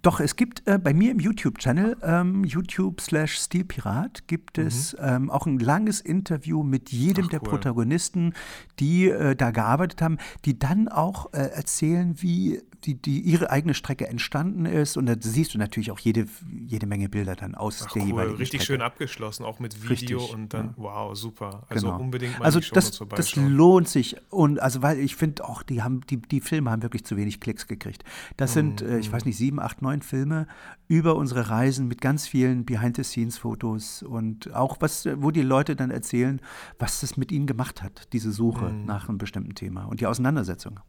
[0.03, 4.67] doch, es gibt äh, bei mir im YouTube-Channel, ähm, YouTube slash Stilpirat, gibt mhm.
[4.67, 8.33] es ähm, auch ein langes Interview mit jedem Ach, der Protagonisten,
[8.79, 13.73] die äh, da gearbeitet haben, die dann auch äh, erzählen, wie die, die ihre eigene
[13.73, 14.97] Strecke entstanden ist.
[14.97, 16.25] Und da siehst du natürlich auch jede,
[16.67, 18.07] jede Menge Bilder dann aus Ach, der cool.
[18.09, 18.79] jeweiligen Richtig Strecke.
[18.79, 20.73] schön abgeschlossen, auch mit Video Richtig, und dann, ja.
[20.77, 21.63] wow, super.
[21.69, 21.99] Also genau.
[21.99, 24.17] unbedingt mal also die das, das lohnt sich.
[24.29, 27.39] Und also weil ich finde auch, die haben, die, die Filme haben wirklich zu wenig
[27.39, 28.03] Klicks gekriegt.
[28.37, 28.77] Das mhm.
[28.77, 30.47] sind, äh, ich weiß nicht, sieben, acht, neun neuen Filme
[30.87, 36.41] über unsere Reisen mit ganz vielen Behind-the-Scenes-Fotos und auch was, wo die Leute dann erzählen,
[36.79, 38.85] was das mit ihnen gemacht hat, diese Suche mhm.
[38.85, 40.79] nach einem bestimmten Thema und die Auseinandersetzung.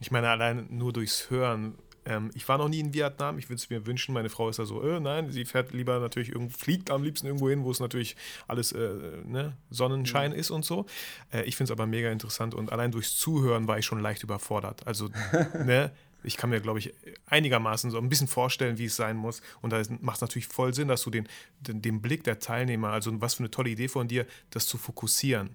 [0.00, 3.38] Ich meine, allein nur durchs Hören ähm, ich war noch nie in Vietnam.
[3.38, 4.12] Ich würde es mir wünschen.
[4.12, 7.28] Meine Frau ist da so, äh, nein, sie fährt lieber natürlich irgendwo, fliegt am liebsten
[7.28, 8.16] irgendwo hin, wo es natürlich
[8.48, 8.90] alles äh,
[9.24, 10.36] ne, Sonnenschein mhm.
[10.36, 10.86] ist und so.
[11.32, 14.24] Äh, ich finde es aber mega interessant und allein durchs Zuhören war ich schon leicht
[14.24, 14.84] überfordert.
[14.84, 15.10] Also,
[15.64, 15.92] ne,
[16.24, 16.94] ich kann mir, glaube ich,
[17.26, 19.42] einigermaßen so ein bisschen vorstellen, wie es sein muss.
[19.60, 21.28] Und da macht es natürlich voll Sinn, dass du den,
[21.60, 24.78] den, den, Blick der Teilnehmer, also was für eine tolle Idee von dir, das zu
[24.78, 25.50] fokussieren.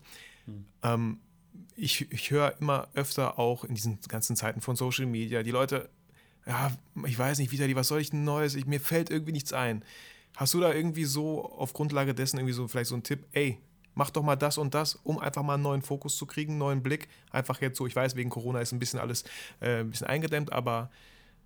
[0.45, 0.65] Mhm.
[0.83, 1.19] Ähm,
[1.75, 5.89] ich, ich höre immer öfter auch in diesen ganzen Zeiten von Social Media, die Leute
[6.47, 6.71] ja,
[7.05, 8.55] ich weiß nicht, Vitali, was soll ich denn Neues?
[8.55, 9.83] Ich, mir fällt irgendwie nichts ein.
[10.37, 13.59] Hast du da irgendwie so auf Grundlage dessen irgendwie so vielleicht so einen Tipp, ey,
[13.97, 16.59] mach doch mal das und das, um einfach mal einen neuen Fokus zu kriegen, einen
[16.59, 17.09] neuen Blick.
[17.31, 19.23] Einfach jetzt so, ich weiß, wegen Corona ist ein bisschen alles
[19.59, 20.89] äh, ein bisschen eingedämmt, aber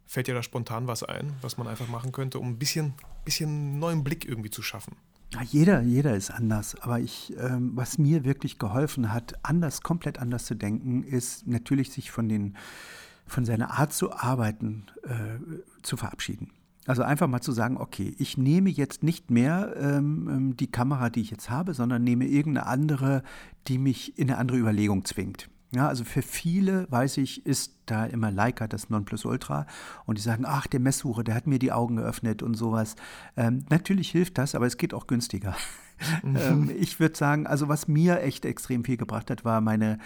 [0.05, 3.79] fällt dir da spontan was ein, was man einfach machen könnte, um ein bisschen, bisschen
[3.79, 4.97] neuen Blick irgendwie zu schaffen?
[5.33, 6.75] Ja, jeder, jeder ist anders.
[6.81, 11.91] Aber ich, ähm, was mir wirklich geholfen hat, anders, komplett anders zu denken, ist natürlich
[11.91, 12.57] sich von den
[13.27, 16.51] von seiner Art zu arbeiten äh, zu verabschieden.
[16.87, 21.09] Also einfach mal zu sagen, okay, ich nehme jetzt nicht mehr ähm, ähm, die Kamera,
[21.09, 23.23] die ich jetzt habe, sondern nehme irgendeine andere,
[23.67, 25.47] die mich in eine andere Überlegung zwingt.
[25.73, 29.67] Ja, also für viele, weiß ich, ist da immer Leica das Nonplusultra
[30.05, 32.95] und die sagen, ach, der Messsucher, der hat mir die Augen geöffnet und sowas.
[33.37, 35.55] Ähm, natürlich hilft das, aber es geht auch günstiger.
[36.23, 36.37] Mhm.
[36.37, 39.97] ähm, ich würde sagen, also was mir echt extrem viel gebracht hat, war meine,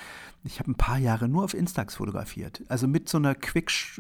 [0.44, 2.64] ich habe ein paar Jahre nur auf Instax fotografiert.
[2.68, 4.00] Also mit so einer Quick,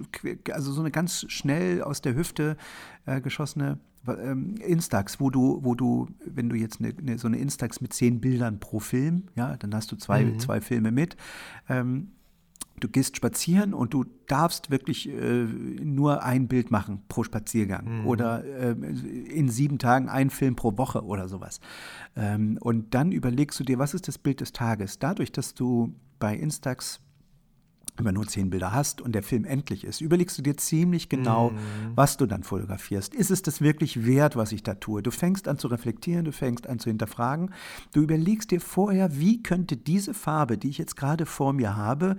[0.51, 2.57] also so eine ganz schnell aus der Hüfte
[3.05, 7.37] äh, geschossene ähm, Instax, wo du, wo du, wenn du jetzt eine, eine, so eine
[7.37, 10.39] Instax mit zehn Bildern pro Film, ja, dann hast du zwei, mhm.
[10.39, 11.17] zwei Filme mit.
[11.69, 12.11] Ähm,
[12.79, 18.07] du gehst spazieren und du darfst wirklich äh, nur ein Bild machen pro Spaziergang mhm.
[18.07, 21.59] oder äh, in sieben Tagen ein Film pro Woche oder sowas.
[22.15, 24.99] Ähm, und dann überlegst du dir, was ist das Bild des Tages?
[24.99, 27.01] Dadurch, dass du bei Instax
[27.99, 31.51] immer nur zehn Bilder hast und der Film endlich ist, überlegst du dir ziemlich genau,
[31.51, 31.57] mhm.
[31.95, 33.15] was du dann fotografierst.
[33.15, 35.01] Ist es das wirklich wert, was ich da tue?
[35.01, 37.51] Du fängst an zu reflektieren, du fängst an zu hinterfragen.
[37.93, 42.17] Du überlegst dir vorher, wie könnte diese Farbe, die ich jetzt gerade vor mir habe,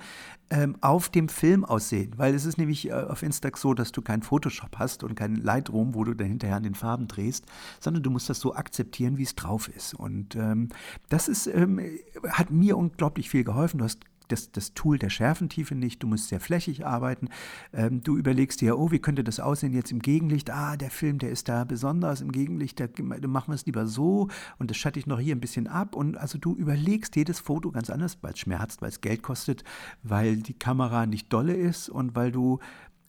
[0.51, 2.13] ähm, auf dem Film aussehen.
[2.17, 5.37] Weil es ist nämlich äh, auf Instax so, dass du keinen Photoshop hast und keinen
[5.37, 7.47] Lightroom, wo du dann hinterher an den Farben drehst,
[7.81, 9.95] sondern du musst das so akzeptieren, wie es drauf ist.
[9.95, 10.69] Und ähm,
[11.09, 11.81] das ist, ähm,
[12.29, 13.79] hat mir unglaublich viel geholfen.
[13.79, 17.29] Du hast das, das Tool der Schärfentiefe nicht, du musst sehr flächig arbeiten.
[17.73, 20.51] Ähm, du überlegst dir, oh, wie könnte das aussehen jetzt im Gegenlicht?
[20.51, 22.87] Ah, der Film, der ist da besonders im Gegenlicht, da
[23.27, 25.95] machen wir es lieber so und das schatte ich noch hier ein bisschen ab.
[25.95, 29.65] Und also du überlegst jedes Foto ganz anders, weil es schmerzt, weil es Geld kostet,
[30.03, 32.59] weil die Kamera nicht dolle ist und weil du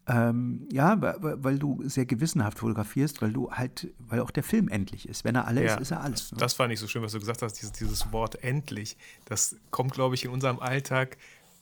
[0.10, 5.08] ähm, ja, weil du sehr gewissenhaft fotografierst, weil du halt, weil auch der Film endlich
[5.08, 5.26] ist.
[5.26, 6.32] Wenn er alle ja, ist, ist er alles.
[6.32, 6.38] Ne?
[6.38, 8.96] Das fand ich so schön, was du gesagt hast, dieses, dieses Wort endlich.
[9.26, 11.18] Das kommt, glaube ich, in unserem Alltag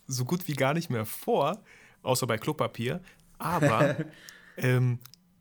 [0.05, 1.59] so gut wie gar nicht mehr vor,
[2.03, 3.01] außer bei Klopapier.
[3.39, 3.95] Aber
[4.57, 4.99] ähm,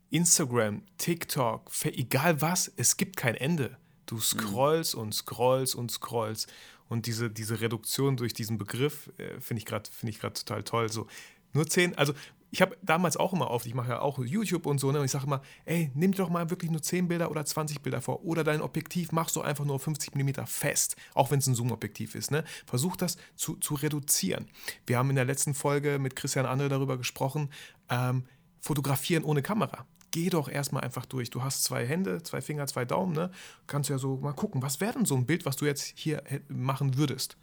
[0.09, 3.77] Instagram, TikTok, egal was, es gibt kein Ende.
[4.07, 5.01] Du scrollst mhm.
[5.01, 6.51] und scrollst und scrollst.
[6.87, 10.91] Und diese, diese Reduktion durch diesen Begriff äh, finde ich gerade find total toll.
[10.91, 11.07] So,
[11.53, 12.13] nur zehn, also
[12.55, 15.05] ich habe damals auch immer oft, ich mache ja auch YouTube und so, ne, und
[15.05, 17.99] ich sage immer, ey, nimm dir doch mal wirklich nur 10 Bilder oder 20 Bilder
[17.99, 18.23] vor.
[18.23, 22.15] Oder dein Objektiv machst du einfach nur 50 mm fest, auch wenn es ein Zoom-Objektiv
[22.15, 22.31] ist.
[22.31, 22.45] Ne?
[22.65, 24.47] Versuch das zu, zu reduzieren.
[24.87, 27.49] Wir haben in der letzten Folge mit Christian Andre darüber gesprochen,
[27.89, 28.23] ähm,
[28.61, 29.85] fotografieren ohne Kamera.
[30.11, 31.31] Geh doch erstmal einfach durch.
[31.31, 33.31] Du hast zwei Hände, zwei Finger, zwei Daumen, ne?
[33.67, 36.23] Kannst ja so mal gucken, was wäre denn so ein Bild, was du jetzt hier
[36.47, 37.35] machen würdest.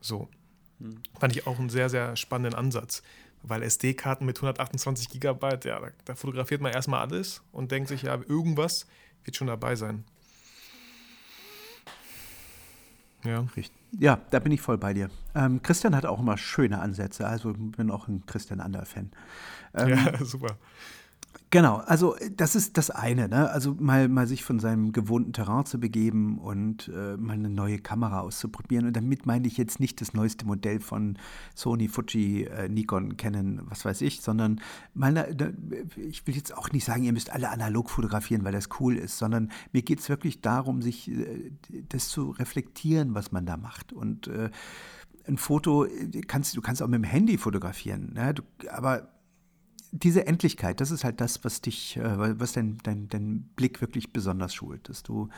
[0.00, 0.30] So.
[0.78, 1.02] Hm.
[1.18, 3.02] Fand ich auch einen sehr, sehr spannenden Ansatz.
[3.42, 8.02] Weil SD-Karten mit 128 Gigabyte, ja, da, da fotografiert man erstmal alles und denkt sich,
[8.02, 8.86] ja, irgendwas
[9.24, 10.04] wird schon dabei sein.
[13.24, 13.46] Ja.
[13.98, 15.10] Ja, da bin ich voll bei dir.
[15.34, 19.10] Ähm, Christian hat auch immer schöne Ansätze, also bin auch ein Christian Ander-Fan.
[19.74, 20.56] Ähm, ja, super.
[21.52, 23.50] Genau, also äh, das ist das eine, ne?
[23.50, 27.80] Also mal, mal sich von seinem gewohnten Terrain zu begeben und äh, mal eine neue
[27.80, 28.86] Kamera auszuprobieren.
[28.86, 31.18] Und damit meine ich jetzt nicht das neueste Modell von
[31.56, 34.60] Sony, Fuji, äh, Nikon, Canon, was weiß ich, sondern
[34.94, 35.56] mal, ne,
[35.96, 39.18] ich will jetzt auch nicht sagen, ihr müsst alle analog fotografieren, weil das cool ist,
[39.18, 41.50] sondern mir geht es wirklich darum, sich äh,
[41.88, 43.92] das zu reflektieren, was man da macht.
[43.92, 44.50] Und äh,
[45.26, 48.34] ein Foto äh, kannst du kannst auch mit dem Handy fotografieren, ne?
[48.34, 49.08] du, aber
[49.92, 54.12] diese Endlichkeit, das ist halt das, was dich, äh, was dein, dein, dein Blick wirklich
[54.12, 55.28] besonders schult, dass du,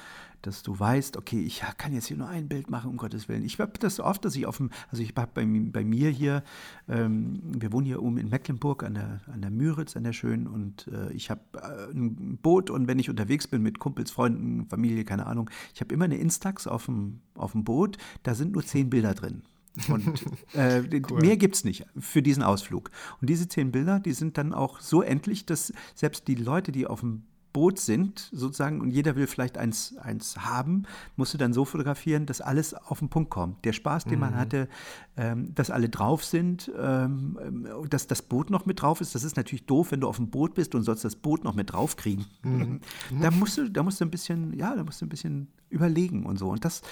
[0.42, 3.44] dass du weißt, okay, ich kann jetzt hier nur ein Bild machen, um Gottes Willen.
[3.44, 6.42] Ich habe das oft, dass ich auf dem, also ich habe bei, bei, mir hier,
[6.88, 10.46] ähm, wir wohnen hier oben in Mecklenburg an der, an der Müritz, an der Schönen,
[10.46, 14.66] und äh, ich habe äh, ein Boot und wenn ich unterwegs bin mit Kumpels, Freunden,
[14.68, 18.52] Familie, keine Ahnung, ich habe immer eine Instax auf dem, auf dem Boot, da sind
[18.52, 19.42] nur zehn Bilder drin.
[19.88, 20.22] Und
[20.54, 21.20] äh, cool.
[21.20, 22.90] mehr gibt es nicht für diesen Ausflug.
[23.20, 26.86] Und diese zehn Bilder, die sind dann auch so endlich, dass selbst die Leute, die
[26.86, 30.84] auf dem Boot sind, sozusagen, und jeder will vielleicht eins, eins haben,
[31.16, 33.64] musst du dann so fotografieren, dass alles auf den Punkt kommt.
[33.64, 34.20] Der Spaß, den mhm.
[34.20, 34.68] man hatte,
[35.16, 39.36] ähm, dass alle drauf sind, ähm, dass das Boot noch mit drauf ist, das ist
[39.36, 41.96] natürlich doof, wenn du auf dem Boot bist und sollst das Boot noch mit drauf
[41.96, 42.26] kriegen.
[42.42, 42.80] Mhm.
[43.20, 46.24] Da musst du, da musst du ein bisschen, ja, da musst du ein bisschen überlegen
[46.24, 46.48] und so.
[46.50, 46.82] Und das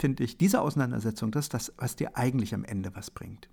[0.00, 3.48] finde ich, diese Auseinandersetzung, das ist das, was dir eigentlich am Ende was bringt.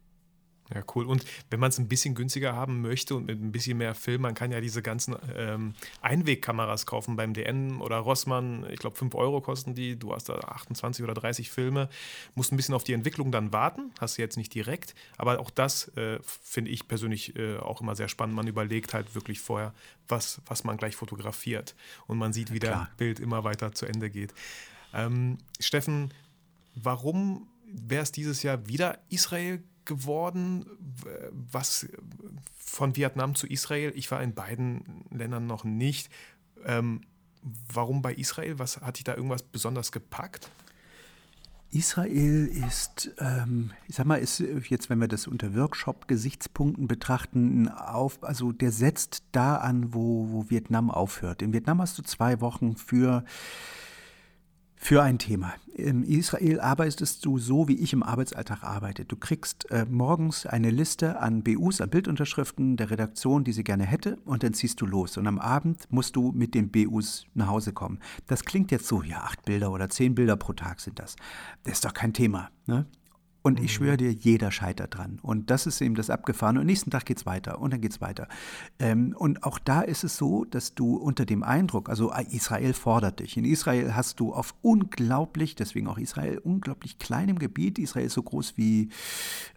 [0.74, 1.06] Ja, cool.
[1.06, 4.22] Und wenn man es ein bisschen günstiger haben möchte und mit ein bisschen mehr Film,
[4.22, 8.66] man kann ja diese ganzen ähm, Einwegkameras kaufen beim DN oder Rossmann.
[8.70, 9.98] Ich glaube, 5 Euro kosten die.
[9.98, 11.88] Du hast da 28 oder 30 Filme.
[12.36, 13.92] Musst ein bisschen auf die Entwicklung dann warten.
[14.00, 14.94] Hast du jetzt nicht direkt.
[15.18, 18.36] Aber auch das äh, finde ich persönlich äh, auch immer sehr spannend.
[18.36, 19.74] Man überlegt halt wirklich vorher,
[20.10, 21.76] was, was man gleich fotografiert.
[22.08, 24.34] Und man sieht, wie ja, das Bild immer weiter zu Ende geht.
[24.94, 26.12] Ähm, Steffen,
[26.84, 30.66] warum wäre es dieses Jahr wieder Israel geworden,
[31.32, 31.88] was
[32.58, 33.94] von Vietnam zu Israel.
[33.96, 36.10] Ich war in beiden Ländern noch nicht.
[36.66, 37.02] Ähm,
[37.74, 38.60] warum bei Israel?
[38.60, 40.52] Was hat dich da irgendwas besonders gepackt?
[41.70, 48.24] Israel ist, ähm, ich sag mal, ist jetzt, wenn wir das unter Workshop-Gesichtspunkten betrachten, auf,
[48.24, 51.42] also der setzt da an, wo, wo Vietnam aufhört.
[51.42, 53.26] In Vietnam hast du zwei Wochen für
[54.78, 55.54] für ein Thema.
[55.74, 59.06] In Israel arbeitest du so, wie ich im Arbeitsalltag arbeite.
[59.06, 63.86] Du kriegst äh, morgens eine Liste an BUs, an Bildunterschriften der Redaktion, die sie gerne
[63.86, 65.18] hätte, und dann ziehst du los.
[65.18, 68.00] Und am Abend musst du mit den BUs nach Hause kommen.
[68.28, 71.16] Das klingt jetzt so, ja, acht Bilder oder zehn Bilder pro Tag sind das.
[71.64, 72.50] Das ist doch kein Thema.
[72.66, 72.86] Ne?
[73.48, 75.20] Und ich schwöre dir, jeder scheitert dran.
[75.22, 76.60] Und das ist eben das Abgefahrene.
[76.60, 78.28] Und nächsten Tag geht es weiter und dann geht es weiter.
[78.78, 82.74] Ähm, und auch da ist es so, dass du unter dem Eindruck, also äh, Israel
[82.74, 83.38] fordert dich.
[83.38, 88.24] In Israel hast du auf unglaublich, deswegen auch Israel, unglaublich kleinem Gebiet, Israel ist so
[88.24, 88.90] groß wie,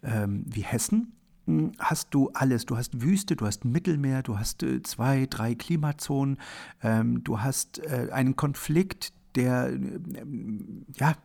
[0.03, 1.11] ähm, wie Hessen,
[1.45, 2.65] hm, hast du alles.
[2.65, 6.37] Du hast Wüste, du hast Mittelmeer, du hast äh, zwei, drei Klimazonen,
[6.81, 9.71] ähm, du hast äh, einen Konflikt, der,
[10.95, 11.15] ja,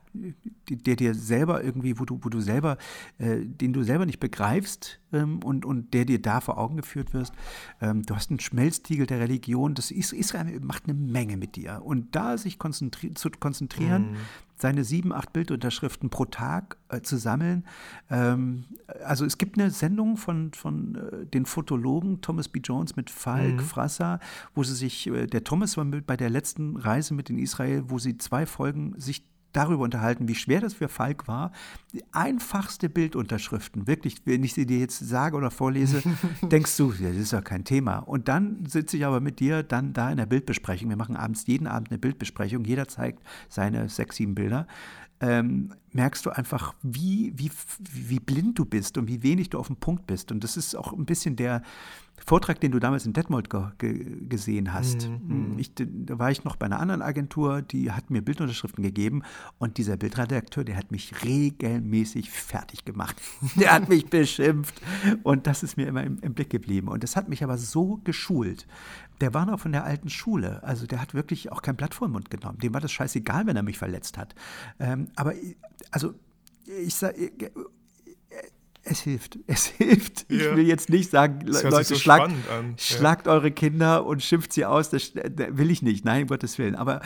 [0.69, 2.79] der dir selber irgendwie, wo du, wo du selber,
[3.19, 7.13] äh, den du selber nicht begreifst ähm, und, und der dir da vor Augen geführt
[7.13, 7.33] wirst.
[7.81, 9.75] Ähm, du hast einen Schmelztiegel der Religion.
[9.75, 11.83] Das ist, Israel macht eine Menge mit dir.
[11.85, 14.17] Und da sich konzentri zu konzentrieren, mhm.
[14.57, 17.65] Seine sieben, acht Bildunterschriften pro Tag äh, zu sammeln.
[18.11, 18.65] Ähm,
[19.05, 22.61] also es gibt eine Sendung von, von äh, den Fotologen Thomas B.
[22.63, 23.61] Jones mit Falk mhm.
[23.61, 24.19] Frasser,
[24.55, 27.85] wo sie sich, äh, der Thomas war mit, bei der letzten Reise mit in Israel,
[27.89, 29.25] wo sie zwei Folgen sich
[29.57, 31.53] darüber unterhalten, wie schwer das für Falk war.
[31.93, 36.03] Die einfachste Bildunterschriften, wirklich, wenn ich sie dir jetzt sage oder vorlese,
[36.43, 37.99] denkst du, das ist ja kein Thema.
[37.99, 40.89] Und dann sitze ich aber mit dir dann da in der Bildbesprechung.
[40.89, 42.65] Wir machen abends jeden Abend eine Bildbesprechung.
[42.65, 44.67] Jeder zeigt seine sechs, sieben Bilder
[45.21, 47.51] ähm, merkst du einfach, wie, wie,
[47.91, 50.31] wie blind du bist und wie wenig du auf dem Punkt bist.
[50.31, 51.63] Und das ist auch ein bisschen der
[52.25, 55.09] Vortrag, den du damals in Detmold ge ge gesehen hast.
[55.09, 55.53] Mhm.
[55.53, 55.59] mhm.
[55.59, 59.23] Ich, da war ich noch bei einer anderen Agentur, die hat mir Bildunterschriften gegeben
[59.59, 63.17] und dieser Bildredakteur, der hat mich regelmäßig fertig gemacht.
[63.57, 64.81] der hat mich beschimpft
[65.23, 66.89] und das ist mir immer im, im Blick geblieben.
[66.89, 68.67] Und das hat mich aber so geschult,
[69.21, 70.63] der war noch von der alten Schule.
[70.63, 72.59] Also der hat wirklich auch kein Blatt vor den Mund genommen.
[72.59, 74.35] Dem war das scheißegal, wenn er mich verletzt hat.
[74.79, 75.33] Ähm, aber
[75.91, 76.15] also
[76.67, 77.31] ich sage,
[78.87, 79.39] es hilft.
[79.47, 80.27] Es hilft.
[80.31, 80.37] Ja.
[80.37, 82.33] Ich will jetzt nicht sagen, Leute, so schlagt,
[82.77, 84.91] schlagt eure Kinder und schimpft sie aus.
[84.91, 86.05] Das, das will ich nicht.
[86.05, 86.75] Nein, um Gottes Willen.
[86.75, 87.01] Aber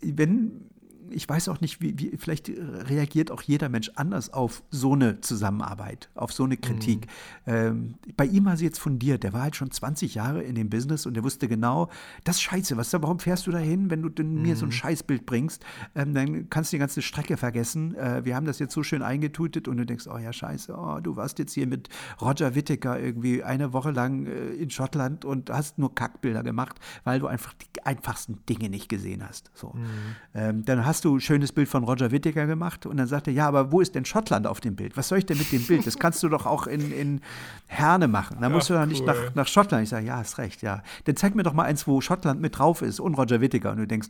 [0.00, 0.70] wenn
[1.10, 5.20] ich weiß auch nicht, wie, wie, vielleicht reagiert auch jeder Mensch anders auf so eine
[5.20, 7.06] Zusammenarbeit, auf so eine Kritik.
[7.46, 7.52] Mhm.
[7.52, 9.22] Ähm, bei ihm war sie jetzt fundiert.
[9.22, 11.88] Der war halt schon 20 Jahre in dem Business und der wusste genau,
[12.24, 12.76] das ist scheiße.
[12.76, 14.42] Was, warum fährst du da hin, wenn du mhm.
[14.42, 14.72] mir so ein mhm.
[14.72, 15.64] Scheißbild bringst?
[15.94, 17.94] Ähm, dann kannst du die ganze Strecke vergessen.
[17.94, 21.00] Äh, wir haben das jetzt so schön eingetutet und du denkst, oh ja, scheiße, oh,
[21.00, 21.88] du warst jetzt hier mit
[22.20, 27.20] Roger Whittaker irgendwie eine Woche lang äh, in Schottland und hast nur Kackbilder gemacht, weil
[27.20, 29.50] du einfach die einfachsten Dinge nicht gesehen hast.
[29.54, 29.72] So.
[29.74, 29.86] Mhm.
[30.34, 32.86] Ähm, dann hast hast du ein schönes Bild von Roger Whittaker gemacht?
[32.86, 34.96] Und dann sagte er, ja, aber wo ist denn Schottland auf dem Bild?
[34.96, 35.86] Was soll ich denn mit dem Bild?
[35.86, 37.20] Das kannst du doch auch in, in
[37.66, 38.38] Herne machen.
[38.40, 38.86] Da musst du doch cool.
[38.86, 39.82] nicht nach, nach Schottland.
[39.82, 40.82] Ich sage, ja, hast recht, ja.
[41.04, 43.72] Dann zeig mir doch mal eins, wo Schottland mit drauf ist und Roger Whittaker.
[43.72, 44.08] Und du denkst,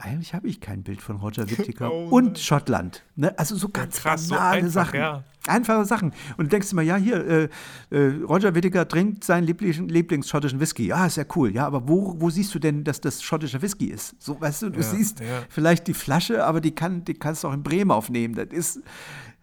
[0.00, 3.04] eigentlich habe ich kein Bild von Roger Whittaker oh, und Schottland.
[3.16, 3.36] Ne?
[3.38, 5.00] Also so ganz ja, krass, banale so einfach, Sachen.
[5.00, 5.24] Ja.
[5.46, 6.12] Einfache Sachen.
[6.36, 7.48] Und du denkst immer, ja, hier, äh,
[7.90, 10.88] äh, Roger Whittaker trinkt seinen Lieblings, Lieblingsschottischen Whisky.
[10.88, 11.54] Ja, ist ja cool.
[11.54, 14.20] Ja, aber wo, wo siehst du denn, dass das schottischer Whisky ist?
[14.22, 17.48] So, weißt du, du ja, siehst vielleicht die Flasche, aber die, kann, die kannst du
[17.48, 18.34] auch in Bremen aufnehmen.
[18.34, 18.80] Das ist,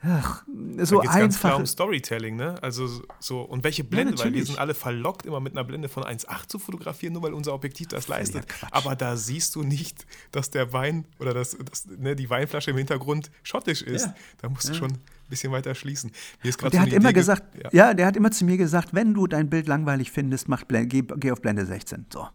[0.10, 0.44] Ach,
[0.78, 1.20] so da einfach.
[1.20, 2.56] ganz klar um Storytelling, ne?
[2.62, 2.88] Also
[3.20, 6.04] so, und welche Blende, ja, weil wir sind alle verlockt, immer mit einer Blende von
[6.04, 8.46] 1,8 zu fotografieren, nur weil unser Objektiv das leistet.
[8.62, 12.72] Ja, Aber da siehst du nicht, dass der Wein oder das, das ne, die Weinflasche
[12.72, 14.06] im Hintergrund schottisch ist.
[14.06, 14.16] Ja.
[14.38, 16.12] Da musst du schon ein bisschen weiter schließen.
[16.42, 17.44] der so hat immer Idee gesagt,
[17.74, 17.94] ja.
[17.94, 21.04] der hat immer zu mir gesagt, wenn du dein Bild langweilig findest, mach Blende, geh,
[21.18, 22.06] geh auf Blende 16.
[22.14, 22.30] So.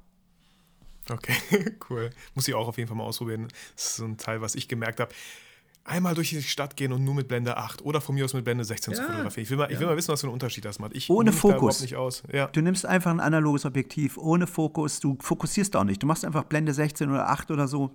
[1.09, 1.35] Okay,
[1.91, 2.11] cool.
[2.35, 3.49] Muss ich auch auf jeden Fall mal ausprobieren.
[3.77, 5.13] Das ist so ein Teil, was ich gemerkt habe
[5.85, 8.45] einmal durch die Stadt gehen und nur mit Blende 8 oder von mir aus mit
[8.45, 9.45] Blende 16 ja, zu fotografieren.
[9.45, 9.71] Ich will, mal, ja.
[9.71, 10.95] ich will mal wissen, was für einen Unterschied das macht.
[10.95, 11.81] Ich ohne Fokus.
[11.81, 12.23] nicht aus.
[12.33, 12.47] Ja.
[12.49, 15.01] Du nimmst einfach ein analoges Objektiv ohne Fokus.
[15.01, 16.03] Du fokussierst auch nicht.
[16.03, 17.91] Du machst einfach Blende 16 oder 8 oder so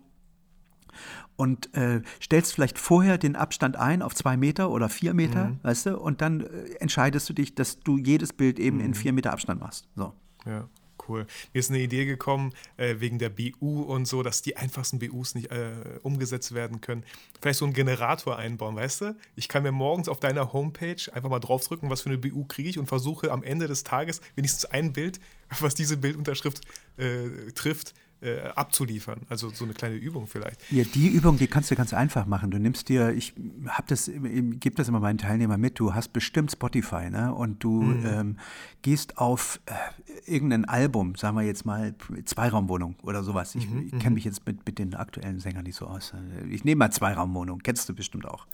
[1.36, 5.60] und äh, stellst vielleicht vorher den Abstand ein auf zwei Meter oder vier Meter, mhm.
[5.62, 8.86] weißt du, und dann äh, entscheidest du dich, dass du jedes Bild eben mhm.
[8.86, 9.88] in vier Meter Abstand machst.
[9.96, 10.14] So.
[10.46, 10.68] Ja
[11.08, 11.28] cool.
[11.54, 15.36] Mir ist eine Idee gekommen, äh, wegen der BU und so, dass die einfachsten BUs
[15.36, 15.72] nicht äh,
[16.04, 17.04] umgesetzt werden können.
[17.42, 19.16] Vielleicht so einen Generator einbauen, weißt du?
[19.36, 22.70] Ich kann mir morgens auf deiner Homepage einfach mal draufdrücken, was für eine BU kriege
[22.70, 25.20] ich und versuche am Ende des Tages wenigstens ein Bild,
[25.60, 26.62] was diese Bildunterschrift
[26.98, 29.22] äh, trifft, äh, abzuliefern.
[29.30, 30.60] Also so eine kleine Übung vielleicht.
[30.72, 32.52] Ja, die Übung, die kannst du ganz einfach machen.
[32.52, 33.34] Du nimmst dir, ich
[33.68, 37.34] habe das, gebe das immer meinen Teilnehmern mit, du hast bestimmt Spotify, ne?
[37.34, 38.06] Und du mhm.
[38.06, 38.38] ähm,
[38.82, 41.94] gehst auf äh, irgendein Album, sagen wir jetzt mal
[42.26, 43.56] Zweiraumwohnung oder sowas.
[43.56, 43.84] Ich, mhm.
[43.86, 44.14] ich kenne mhm.
[44.16, 46.14] mich jetzt mit, mit den aktuellen Sängern nicht so aus.
[46.50, 48.48] Ich nehme mal Zweiraumwohnung, kennst du bestimmt auch.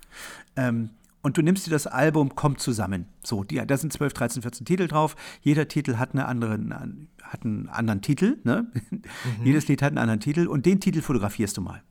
[0.55, 0.89] Ähm,
[1.23, 3.05] und du nimmst dir das Album Kommt zusammen.
[3.23, 5.15] So, die, da sind 12, 13, 14 Titel drauf.
[5.41, 6.59] Jeder Titel hat, eine andere,
[7.33, 8.39] hat einen anderen Titel.
[8.43, 8.67] Ne?
[8.91, 9.01] Mhm.
[9.43, 11.83] Jedes Lied hat einen anderen Titel und den Titel fotografierst du mal.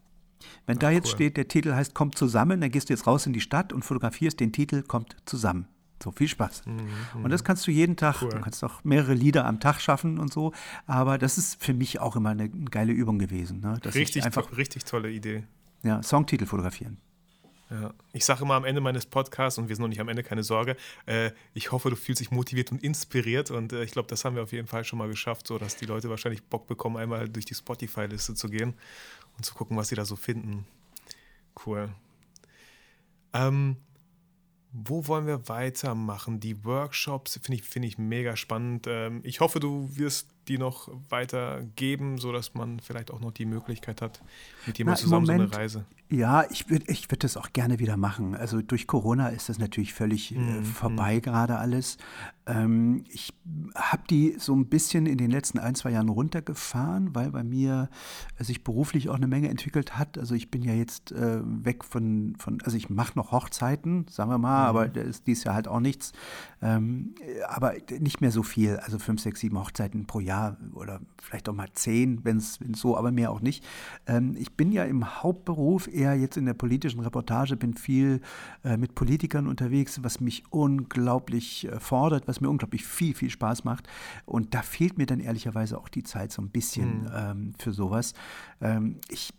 [0.67, 1.15] Wenn Ach, da jetzt cool.
[1.15, 3.85] steht, der Titel heißt Kommt zusammen, dann gehst du jetzt raus in die Stadt und
[3.85, 5.67] fotografierst den Titel Kommt zusammen.
[6.03, 6.67] So, viel Spaß.
[6.67, 8.31] Mhm, und das kannst du jeden Tag, cool.
[8.31, 10.53] du kannst auch mehrere Lieder am Tag schaffen und so,
[10.87, 13.61] aber das ist für mich auch immer eine geile Übung gewesen.
[13.61, 13.79] Ne?
[13.95, 15.45] richtig, einfach, to richtig tolle Idee.
[15.85, 16.99] Ja, Songtitel fotografieren.
[17.73, 17.95] Ja.
[18.13, 20.43] Ich sage immer am Ende meines Podcasts, und wir sind noch nicht am Ende, keine
[20.43, 23.51] Sorge, äh, ich hoffe, du fühlst dich motiviert und inspiriert.
[23.51, 25.77] Und äh, ich glaube, das haben wir auf jeden Fall schon mal geschafft, so dass
[25.77, 28.75] die Leute wahrscheinlich Bock bekommen, einmal durch die Spotify-Liste zu gehen
[29.39, 30.67] und zu gucken, was sie da so finden.
[31.65, 31.89] Cool.
[33.33, 33.79] Ähm,
[34.73, 36.41] wo wollen wir weitermachen?
[36.41, 38.87] Die Workshops finde ich, find ich mega spannend.
[38.87, 44.03] Ähm, ich hoffe, du wirst die noch weitergeben, sodass man vielleicht auch noch die Möglichkeit
[44.03, 44.21] hat,
[44.67, 45.85] mit jemandem zusammen Moment, so eine Reise.
[46.13, 48.35] Ja, ich würde ich würd das auch gerne wieder machen.
[48.35, 50.65] Also durch Corona ist das natürlich völlig äh, mhm.
[50.65, 51.97] vorbei gerade alles.
[52.45, 53.33] Ähm, ich
[53.75, 57.89] habe die so ein bisschen in den letzten ein, zwei Jahren runtergefahren, weil bei mir
[58.37, 60.19] äh, sich beruflich auch eine Menge entwickelt hat.
[60.19, 64.31] Also ich bin ja jetzt äh, weg von, von, also ich mache noch Hochzeiten, sagen
[64.31, 64.69] wir mal, mhm.
[64.69, 66.13] aber das ist dies Jahr halt auch nichts.
[66.61, 67.15] Ähm,
[67.49, 70.32] aber nicht mehr so viel, also fünf, sechs, sieben Hochzeiten pro Jahr
[70.75, 73.65] oder vielleicht auch mal zehn, wenn es so, aber mehr auch nicht.
[74.07, 78.21] Ähm, ich bin ja im Hauptberuf eher jetzt in der politischen Reportage, bin viel
[78.65, 83.65] äh, mit Politikern unterwegs, was mich unglaublich äh, fordert, was mir unglaublich viel, viel Spaß
[83.65, 83.89] macht.
[84.25, 87.11] Und da fehlt mir dann ehrlicherweise auch die Zeit so ein bisschen mhm.
[87.15, 88.15] ähm, für sowas.
[88.61, 89.33] Ähm, ich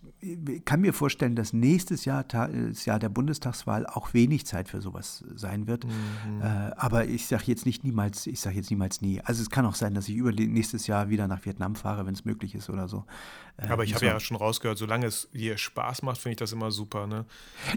[0.66, 5.24] kann mir vorstellen, dass nächstes Jahr, das Jahr der Bundestagswahl, auch wenig Zeit für sowas
[5.36, 5.86] sein wird.
[5.86, 6.42] Mhm.
[6.42, 6.46] Äh,
[6.78, 9.22] aber ich sage jetzt nicht niemals, ich sage jetzt niemals nie.
[9.22, 12.14] Also es kann auch sein, dass ich über nächstes Jahr wieder nach Vietnam fahre, wenn
[12.14, 13.06] es möglich ist oder so.
[13.58, 16.52] Äh, aber ich habe ja schon rausgehört, solange es dir Spaß macht, finde ich das
[16.52, 17.06] immer super.
[17.08, 17.26] Ne?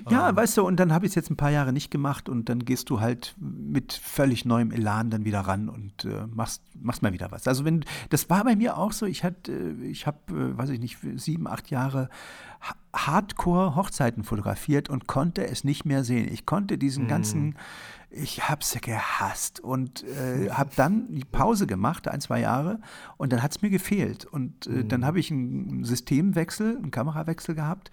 [0.08, 0.36] Ja, ähm.
[0.36, 2.64] weißt du, und dann habe ich es jetzt ein paar Jahre nicht gemacht und dann
[2.64, 7.12] gehst du halt mit völlig neuem Elan dann wieder ran und äh, machst, machst mal
[7.12, 7.46] wieder was.
[7.46, 10.70] Also wenn, das war bei mir auch so, ich hatte, äh, ich habe, äh, weiß
[10.70, 12.08] ich nicht, sieben, acht Jahre
[12.94, 16.32] Hardcore-Hochzeiten fotografiert und konnte es nicht mehr sehen.
[16.32, 17.08] Ich konnte diesen mm.
[17.08, 17.58] ganzen,
[18.10, 22.80] ich habe es gehasst und äh, habe dann die Pause gemacht, ein, zwei Jahre,
[23.18, 24.24] und dann hat es mir gefehlt.
[24.24, 24.88] Und äh, mm.
[24.88, 27.90] dann habe ich einen Systemwechsel, einen Kamerawechsel gehabt,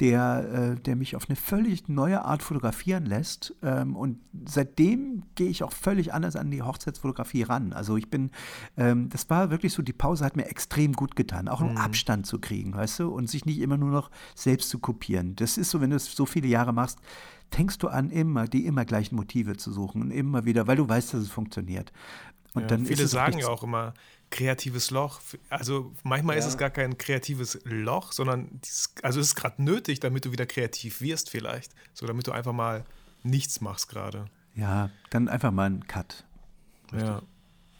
[0.00, 3.54] der, äh, der mich auf eine völlig neue Art fotografieren lässt.
[3.62, 7.72] Ähm, und seitdem gehe ich auch völlig anders an die Hochzeitsfotografie ran.
[7.72, 8.30] Also ich bin,
[8.76, 11.78] ähm, das war wirklich so, die Pause hat mir extrem gut getan, auch einen mhm.
[11.78, 15.34] Abstand zu kriegen, weißt du, und sich nicht immer nur noch selbst zu kopieren.
[15.34, 17.00] Das ist so, wenn du es so viele Jahre machst,
[17.50, 20.88] fängst du an, immer die immer gleichen Motive zu suchen und immer wieder, weil du
[20.88, 21.92] weißt, dass es funktioniert.
[22.54, 23.94] Und ja, dann viele sagen ja auch immer,
[24.30, 25.20] kreatives Loch.
[25.48, 26.40] Also manchmal ja.
[26.40, 30.32] ist es gar kein kreatives Loch, sondern dieses, also es ist gerade nötig, damit du
[30.32, 31.74] wieder kreativ wirst vielleicht.
[31.94, 32.84] So damit du einfach mal
[33.22, 34.26] nichts machst gerade.
[34.54, 36.24] Ja, dann einfach mal einen Cut.
[36.92, 37.22] Ja.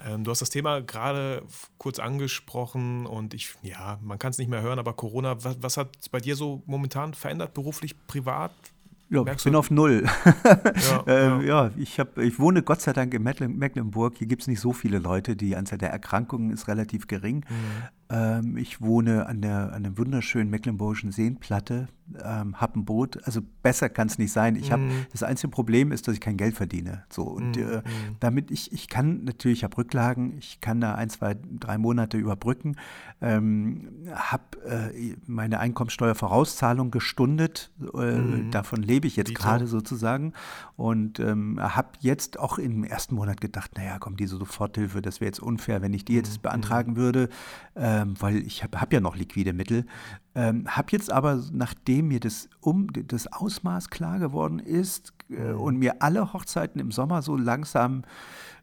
[0.04, 1.42] Ähm, du hast das Thema gerade
[1.76, 5.76] kurz angesprochen und ich, ja, man kann es nicht mehr hören, aber Corona, was, was
[5.76, 8.52] hat es bei dir so momentan verändert, beruflich, privat?
[9.10, 10.04] Ja, ich bin auf Null.
[10.04, 11.66] Ja, ähm, ja.
[11.66, 14.16] ja ich, hab, ich wohne Gott sei Dank in Mecklenburg.
[14.18, 15.34] Hier gibt es nicht so viele Leute.
[15.34, 17.44] Die Anzahl der Erkrankungen ist relativ gering.
[17.48, 17.88] Mhm.
[18.10, 21.88] Ähm, ich wohne an der, an der wunderschönen mecklenburgischen Seenplatte,
[22.24, 23.18] ähm, habe ein Boot.
[23.24, 24.56] Also besser kann es nicht sein.
[24.56, 25.06] Ich hab, mm.
[25.12, 27.04] Das einzige Problem ist, dass ich kein Geld verdiene.
[27.10, 27.60] So, und mm.
[27.60, 27.82] äh,
[28.20, 32.16] damit ich, ich kann natürlich, ich habe Rücklagen, ich kann da ein, zwei, drei Monate
[32.16, 32.76] überbrücken,
[33.20, 37.72] ähm, habe äh, meine Einkommensteuervorauszahlung gestundet.
[37.94, 38.50] Äh, mm.
[38.52, 40.32] Davon lebe ich jetzt gerade sozusagen.
[40.76, 45.28] Und ähm, habe jetzt auch im ersten Monat gedacht, naja, komm, diese Soforthilfe, das wäre
[45.28, 47.28] jetzt unfair, wenn ich die jetzt beantragen würde.
[47.74, 49.84] Äh, ähm, weil ich habe hab ja noch liquide Mittel.
[50.34, 55.60] Ähm, habe jetzt aber, nachdem mir das, um, das Ausmaß klar geworden ist äh, mhm.
[55.60, 58.02] und mir alle Hochzeiten im Sommer so langsam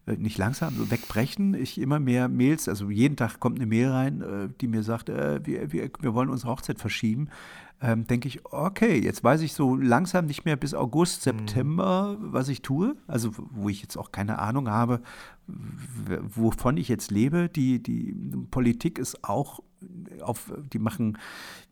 [0.08, 1.54] äh, nicht langsam, so wegbrechen.
[1.54, 5.10] Ich immer mehr Mails, also jeden Tag kommt eine Mail rein, äh, die mir sagt,
[5.10, 7.30] äh, wir, wir, wir wollen unsere Hochzeit verschieben.
[7.86, 11.38] Ähm, denke ich, okay, jetzt weiß ich so langsam nicht mehr bis August, mhm.
[11.38, 12.34] September, mhm.
[12.34, 12.96] was ich tue.
[13.06, 15.02] Also wo ich jetzt auch keine Ahnung habe,
[15.46, 17.48] wovon ich jetzt lebe.
[17.48, 18.16] Die, die
[18.50, 19.60] Politik ist auch
[20.22, 21.18] auf, die machen,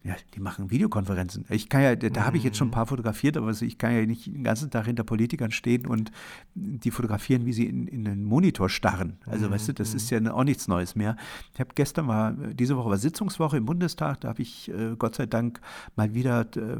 [0.03, 1.45] ja, die machen Videokonferenzen.
[1.49, 2.73] Ich kann ja, da, habe ich jetzt schon ein mhm.
[2.73, 6.11] paar fotografiert, aber ich kann ja nicht den ganzen Tag hinter Politikern stehen und
[6.55, 9.17] die fotografieren, wie sie in, in den Monitor starren.
[9.25, 9.51] Also, mhm.
[9.51, 11.15] weißt du, das ist ja auch nichts Neues mehr.
[11.53, 15.15] Ich habe gestern war, diese Woche war Sitzungswoche im Bundestag, da habe ich äh, Gott
[15.15, 15.61] sei Dank
[15.95, 16.77] mal wieder äh,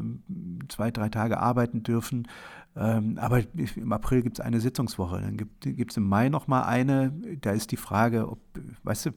[0.70, 2.28] zwei, drei Tage arbeiten dürfen.
[2.76, 3.44] Ähm, aber
[3.76, 5.22] im April gibt es eine Sitzungswoche.
[5.22, 7.12] Dann gibt es im Mai nochmal eine.
[7.42, 8.40] Da ist die Frage, ob,
[8.84, 9.12] weißt du,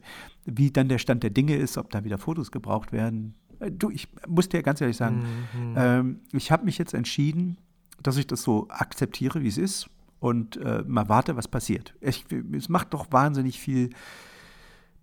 [0.45, 3.33] wie dann der Stand der Dinge ist, ob da wieder Fotos gebraucht werden.
[3.59, 5.73] Äh, du, ich muss dir ganz ehrlich sagen, mhm.
[5.75, 7.57] ähm, ich habe mich jetzt entschieden,
[8.03, 9.89] dass ich das so akzeptiere, wie es ist
[10.19, 11.95] und äh, mal warte, was passiert.
[11.99, 13.89] Ich, es macht doch wahnsinnig viel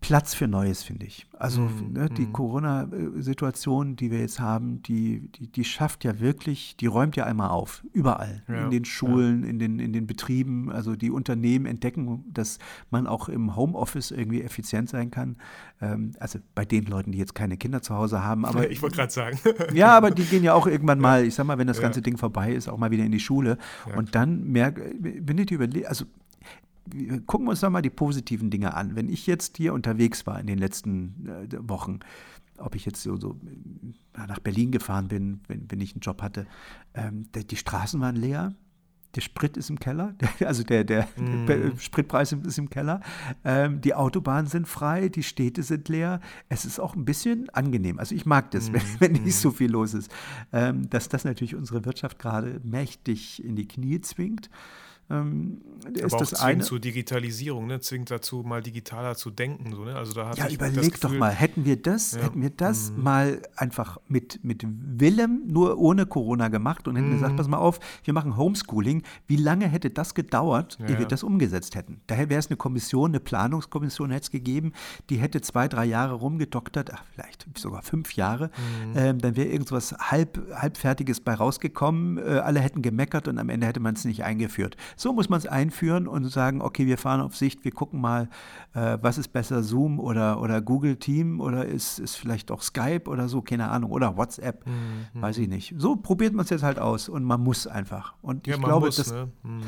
[0.05, 1.27] Platz für Neues, finde ich.
[1.39, 2.33] Also mm, ne, die mm.
[2.33, 7.51] Corona-Situation, die wir jetzt haben, die, die, die, schafft ja wirklich, die räumt ja einmal
[7.51, 8.43] auf, überall.
[8.49, 9.49] Ja, in den Schulen, ja.
[9.49, 10.71] in, den, in den Betrieben.
[10.71, 12.59] Also die Unternehmen entdecken, dass
[12.91, 15.37] man auch im Homeoffice irgendwie effizient sein kann.
[15.81, 18.45] Ähm, also bei den Leuten, die jetzt keine Kinder zu Hause haben.
[18.45, 19.39] Aber, ich wollte gerade sagen.
[19.75, 22.19] ja, aber die gehen ja auch irgendwann mal, ich sag mal, wenn das ganze Ding
[22.19, 23.59] vorbei ist, auch mal wieder in die Schule.
[23.97, 26.05] Und dann merke, wenn ich überlege, also
[27.27, 28.95] gucken wir uns doch mal die positiven Dinge an.
[28.95, 32.01] Wenn ich jetzt hier unterwegs war in den letzten äh, Wochen,
[32.59, 33.39] ob ich jetzt so, so
[34.17, 36.47] nach Berlin gefahren bin, wenn, wenn ich einen Job hatte,
[36.95, 38.55] ähm, die, die Straßen waren leer,
[39.15, 40.15] der Sprit ist im Keller,
[40.45, 41.47] also der, der, mm.
[41.47, 43.01] der Spritpreis ist im Keller,
[43.45, 46.21] ähm, die Autobahnen sind frei, die Städte sind leer.
[46.49, 47.99] Es ist auch ein bisschen angenehm.
[47.99, 48.75] Also ich mag das, mm.
[48.75, 49.41] wenn, wenn, nicht mm.
[49.41, 50.11] so viel los ist.
[50.53, 54.51] Ähm, dass das natürlich unsere Wirtschaft gerade mächtig in die Knie zwingt.
[55.11, 55.61] Ähm,
[55.93, 56.63] ist das eine.
[56.63, 57.81] zur Digitalisierung, ne?
[57.81, 59.73] zwingt dazu, mal digitaler zu denken.
[59.75, 59.95] So, ne?
[59.97, 62.23] also da ja, überleg doch mal, hätten wir das, ja.
[62.23, 63.03] hätten wir das mhm.
[63.03, 67.15] mal einfach mit, mit Willem, nur ohne Corona gemacht und hätten mhm.
[67.15, 69.03] gesagt, pass mal auf, wir machen Homeschooling.
[69.27, 72.01] Wie lange hätte das gedauert, ja, ehe wir das umgesetzt hätten?
[72.07, 74.73] Daher wäre es eine Kommission, eine Planungskommission hätte es gegeben,
[75.11, 78.47] die hätte zwei, drei Jahre rumgedoktert, ach, vielleicht sogar fünf Jahre.
[78.47, 78.93] Mhm.
[78.97, 82.19] Ähm, dann wäre irgendwas halb, halbfertiges bei rausgekommen.
[82.19, 84.77] Äh, alle hätten gemeckert und am Ende hätte man es nicht eingeführt.
[84.97, 88.29] So muss man es einführen und sagen, okay, wir fahren auf Sicht, wir gucken mal,
[88.75, 93.09] äh, was ist besser, Zoom oder, oder Google Team oder ist, ist vielleicht auch Skype
[93.09, 95.23] oder so, keine Ahnung, oder WhatsApp, mhm.
[95.23, 95.75] weiß ich nicht.
[95.79, 98.15] So probiert man es jetzt halt aus und man muss einfach.
[98.23, 99.31] Und ja, ich glaube, muss, das, ne?
[99.43, 99.63] mhm.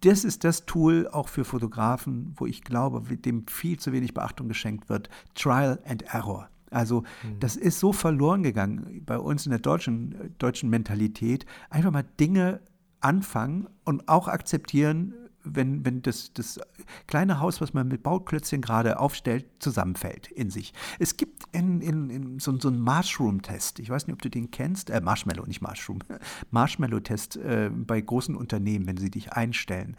[0.00, 4.48] das ist das Tool auch für Fotografen, wo ich glaube, dem viel zu wenig Beachtung
[4.48, 5.08] geschenkt wird.
[5.34, 6.48] Trial and Error.
[6.72, 7.38] Also mhm.
[7.40, 12.60] das ist so verloren gegangen bei uns in der deutschen, deutschen Mentalität, einfach mal Dinge
[13.04, 16.60] anfangen und auch akzeptieren, wenn, wenn das, das
[17.06, 20.72] kleine Haus, was man mit Bauklötzchen gerade aufstellt, zusammenfällt in sich.
[20.98, 24.50] Es gibt in, in, in so, so einen Marshroom-Test, ich weiß nicht, ob du den
[24.50, 25.98] kennst, äh, Marshmallow, nicht Marshroom,
[26.50, 29.96] Marshmallow-Test äh, bei großen Unternehmen, wenn sie dich einstellen.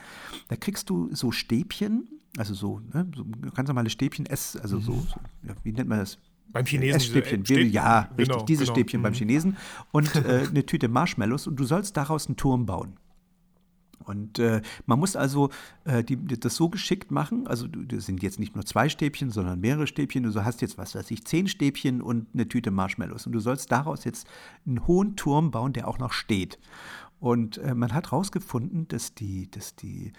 [0.47, 4.93] Da kriegst du so Stäbchen, also so, ne, so ganz normale Stäbchen, S, also so,
[4.93, 5.01] mhm.
[5.01, 5.15] so
[5.47, 6.17] ja, wie nennt man das?
[6.53, 6.95] Beim Chinesen.
[6.95, 7.45] Essstäbchen.
[7.45, 7.71] Stäbchen.
[7.71, 8.29] Ja, richtig.
[8.29, 8.73] Genau, diese genau.
[8.73, 9.03] Stäbchen mhm.
[9.03, 9.57] beim Chinesen.
[9.91, 11.47] Und äh, eine Tüte Marshmallows.
[11.47, 12.97] Und du sollst daraus einen Turm bauen.
[14.05, 15.49] Und äh, man muss also
[15.85, 19.61] äh, die, das so geschickt machen, also das sind jetzt nicht nur zwei Stäbchen, sondern
[19.61, 20.23] mehrere Stäbchen.
[20.23, 23.25] Du hast jetzt, was weiß ich, zehn Stäbchen und eine Tüte Marshmallows.
[23.25, 24.27] Und du sollst daraus jetzt
[24.65, 26.59] einen hohen Turm bauen, der auch noch steht.
[27.19, 30.11] Und äh, man hat herausgefunden, dass die, dass die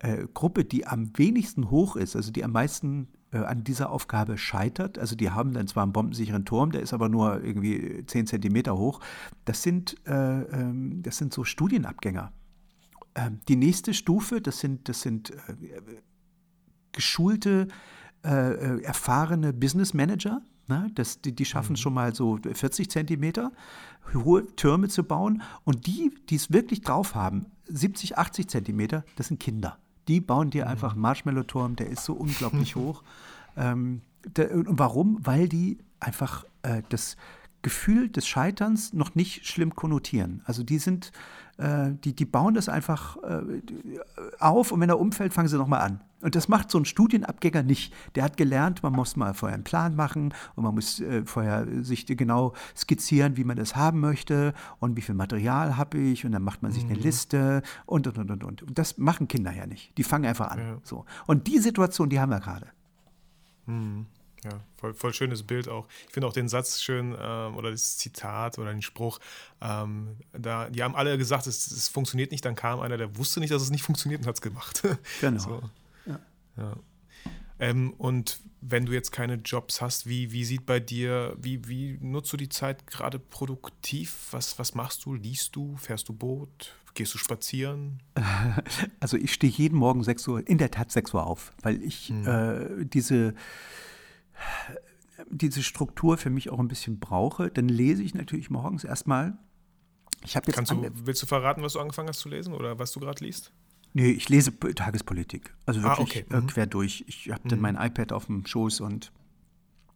[0.00, 3.08] äh, Gruppe, die am wenigsten hoch ist, also die am meisten
[3.38, 4.98] an dieser Aufgabe scheitert.
[4.98, 8.76] Also die haben dann zwar einen bombensicheren Turm, der ist aber nur irgendwie 10 Zentimeter
[8.76, 9.00] hoch.
[9.44, 12.32] Das sind, äh, ähm, das sind so Studienabgänger.
[13.14, 15.36] Ähm, die nächste Stufe, das sind, das sind äh,
[16.92, 17.68] geschulte,
[18.24, 20.42] äh, erfahrene Business Manager.
[20.68, 20.90] Ne?
[20.94, 21.76] Das, die, die schaffen mhm.
[21.76, 23.52] schon mal so 40 Zentimeter
[24.14, 25.42] hohe Türme zu bauen.
[25.64, 29.78] Und die, die es wirklich drauf haben, 70, 80 Zentimeter, das sind Kinder.
[30.08, 31.02] Die bauen dir einfach einen mhm.
[31.02, 33.02] Marshmallow-Turm, der ist so unglaublich hoch.
[33.56, 34.02] Ähm,
[34.36, 35.18] der, und warum?
[35.22, 37.16] Weil die einfach äh, das
[37.62, 40.42] Gefühl des Scheiterns noch nicht schlimm konnotieren.
[40.44, 41.12] Also die sind,
[41.58, 43.42] äh, die, die bauen das einfach äh,
[44.38, 46.00] auf und wenn er umfällt, fangen sie nochmal an.
[46.22, 47.92] Und das macht so ein Studienabgänger nicht.
[48.14, 51.66] Der hat gelernt, man muss mal vorher einen Plan machen und man muss äh, vorher
[51.82, 56.32] sich genau skizzieren, wie man das haben möchte und wie viel Material habe ich und
[56.32, 57.02] dann macht man sich eine mhm.
[57.02, 58.62] Liste und, und, und, und, und.
[58.62, 59.96] Und das machen Kinder ja nicht.
[59.98, 60.58] Die fangen einfach an.
[60.58, 60.78] Ja.
[60.82, 61.04] So.
[61.26, 62.66] Und die Situation, die haben wir gerade.
[63.66, 64.06] Mhm.
[64.44, 65.86] Ja, voll, voll schönes Bild auch.
[66.06, 69.20] Ich finde auch den Satz schön ähm, oder das Zitat oder den Spruch.
[69.60, 72.44] Ähm, da, die haben alle gesagt, es, es, funktioniert nicht.
[72.44, 74.82] Dann kam einer, der wusste nicht, dass es nicht funktioniert und hat es gemacht.
[75.20, 75.38] Genau.
[75.38, 75.62] So.
[76.06, 76.20] Ja.
[76.56, 76.76] ja.
[77.60, 81.98] Ähm, und wenn du jetzt keine Jobs hast, wie, wie sieht bei dir, wie, wie
[82.00, 84.28] nutzt du die Zeit gerade produktiv?
[84.32, 85.14] Was, was machst du?
[85.14, 85.76] Liest du?
[85.76, 86.74] Fährst du Boot?
[86.94, 88.00] Gehst du spazieren?
[89.00, 92.08] Also ich stehe jeden Morgen 6 Uhr, in der Tat 6 Uhr auf, weil ich
[92.08, 92.26] hm.
[92.26, 93.34] äh, diese
[95.30, 99.38] diese Struktur für mich auch ein bisschen brauche, dann lese ich natürlich morgens erstmal.
[100.24, 102.92] Ich jetzt Kannst du, willst du verraten, was du angefangen hast zu lesen oder was
[102.92, 103.52] du gerade liest?
[103.94, 105.52] Nee, ich lese Tagespolitik.
[105.66, 106.40] Also ah, wirklich ah, okay.
[106.40, 106.46] mhm.
[106.46, 107.04] quer durch.
[107.08, 107.62] Ich habe dann mhm.
[107.62, 109.12] mein iPad auf dem Schoß und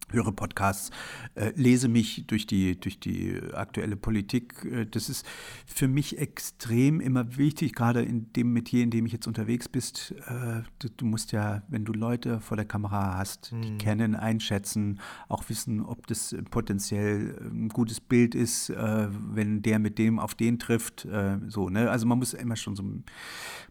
[0.09, 0.91] höre Podcasts,
[1.35, 4.65] äh, lese mich durch die, durch die aktuelle Politik.
[4.65, 5.25] Äh, das ist
[5.65, 10.13] für mich extrem immer wichtig, gerade in dem Metier, in dem ich jetzt unterwegs bist.
[10.27, 13.61] Äh, du, du, musst ja, wenn du Leute vor der Kamera hast, mhm.
[13.61, 19.79] die kennen, einschätzen, auch wissen, ob das potenziell ein gutes Bild ist, äh, wenn der
[19.79, 21.05] mit dem auf den trifft.
[21.05, 21.89] Äh, so, ne?
[21.91, 22.83] Also man muss immer schon so,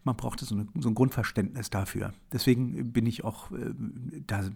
[0.03, 2.13] man braucht so, eine, so ein Grundverständnis dafür.
[2.31, 3.73] Deswegen bin ich auch äh,
[4.27, 4.49] da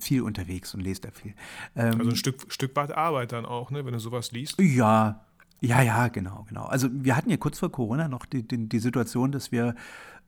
[0.00, 1.34] viel unterwegs und lest da viel.
[1.76, 4.60] Ähm, also ein Stück, Stück weit Arbeit dann auch, ne, wenn du sowas liest.
[4.60, 5.24] Ja,
[5.60, 6.64] ja, ja, genau, genau.
[6.64, 9.74] Also wir hatten ja kurz vor Corona noch die, die, die Situation, dass wir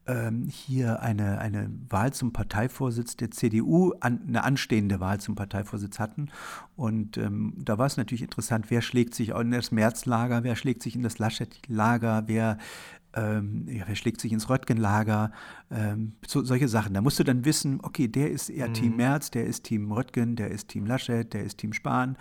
[0.07, 5.99] ähm, hier eine, eine Wahl zum Parteivorsitz der CDU, an, eine anstehende Wahl zum Parteivorsitz
[5.99, 6.29] hatten.
[6.77, 10.83] Und ähm, da war es natürlich interessant, wer schlägt sich in das Märzlager, wer schlägt
[10.83, 12.59] sich in das Laschet-Lager, wer
[13.17, 15.33] ähm, ja, wer schlägt sich ins Röttgen-Lager,
[15.71, 16.93] ähm, so, solche Sachen.
[16.93, 18.75] Da musst du dann wissen, okay, der ist eher mhm.
[18.75, 22.17] Team Merz, der ist Team Röttgen, der ist Team Laschet, der ist Team Spahn.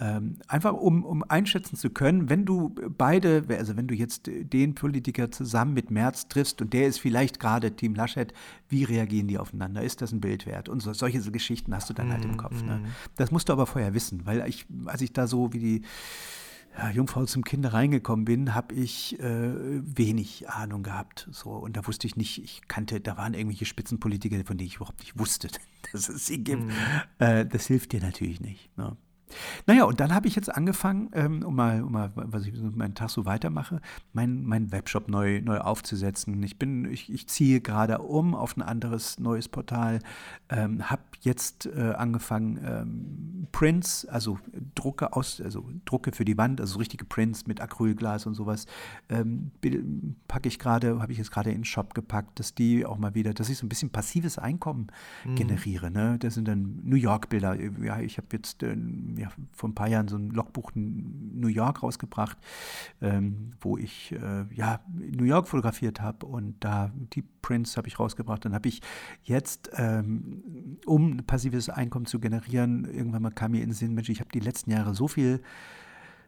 [0.00, 4.74] Ähm, einfach um, um einschätzen zu können, wenn du beide, also wenn du jetzt den
[4.74, 8.32] Politiker zusammen mit Merz triffst und der ist vielleicht gerade Team Laschet,
[8.68, 9.82] wie reagieren die aufeinander?
[9.82, 10.68] Ist das ein Bild wert?
[10.68, 12.62] Und so, solche Geschichten hast du dann halt im Kopf.
[12.62, 12.78] Ne?
[12.78, 12.86] Mhm.
[13.16, 15.82] Das musst du aber vorher wissen, weil ich, als ich da so wie die
[16.78, 21.28] ja, Jungfrau zum Kind reingekommen bin, habe ich äh, wenig Ahnung gehabt.
[21.32, 24.76] So, und da wusste ich nicht, ich kannte, da waren irgendwelche Spitzenpolitiker, von denen ich
[24.76, 25.48] überhaupt nicht wusste,
[25.92, 26.62] dass es sie gibt.
[26.62, 26.72] Mhm.
[27.18, 28.76] Äh, das hilft dir natürlich nicht.
[28.78, 28.96] Ne?
[29.66, 32.94] Naja, und dann habe ich jetzt angefangen, ähm, um, mal, um mal, was ich meinen
[32.94, 33.80] Tag so weitermache,
[34.12, 36.42] meinen mein Webshop neu, neu aufzusetzen.
[36.42, 40.00] Ich bin, ich, ich ziehe gerade um auf ein anderes neues Portal,
[40.48, 44.38] ähm, habe jetzt äh, angefangen, ähm, Prints, also
[44.74, 48.66] Drucke aus, also Drucke für die Wand, also richtige Prints mit Acrylglas und sowas,
[49.08, 49.50] ähm,
[50.28, 53.14] packe ich gerade, habe ich jetzt gerade in den Shop gepackt, dass die auch mal
[53.14, 54.88] wieder, dass ich so ein bisschen passives Einkommen
[55.24, 55.34] mhm.
[55.34, 55.90] generiere.
[55.90, 56.18] Ne?
[56.18, 57.56] Das sind dann New York-Bilder.
[57.82, 58.76] Ja, ich habe jetzt äh,
[59.18, 62.38] ja, vor ein paar Jahren so ein Logbuch in New York rausgebracht,
[63.00, 67.98] ähm, wo ich äh, ja, New York fotografiert habe und da die Prints habe ich
[67.98, 68.44] rausgebracht.
[68.44, 68.80] Dann habe ich
[69.22, 74.08] jetzt, ähm, um passives Einkommen zu generieren, irgendwann mal kam mir in den Sinn, Mensch,
[74.08, 75.40] ich habe die letzten Jahre so viel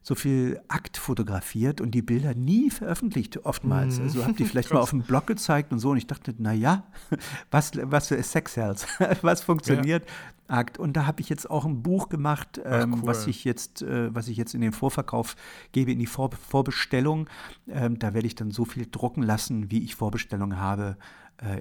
[0.03, 3.98] so viel Akt fotografiert und die Bilder nie veröffentlicht, oftmals.
[3.98, 4.05] Mhm.
[4.05, 5.90] Also habe die vielleicht mal auf dem Blog gezeigt und so.
[5.90, 6.84] Und ich dachte, naja,
[7.51, 8.86] was, was für Sex Cells,
[9.22, 10.05] was funktioniert?
[10.07, 10.57] Ja.
[10.57, 10.78] Akt.
[10.78, 13.01] Und da habe ich jetzt auch ein Buch gemacht, ähm, cool.
[13.05, 15.36] was ich jetzt, äh, was ich jetzt in den Vorverkauf
[15.70, 17.28] gebe, in die Vor Vorbestellung.
[17.68, 20.96] Ähm, da werde ich dann so viel drucken lassen, wie ich Vorbestellungen habe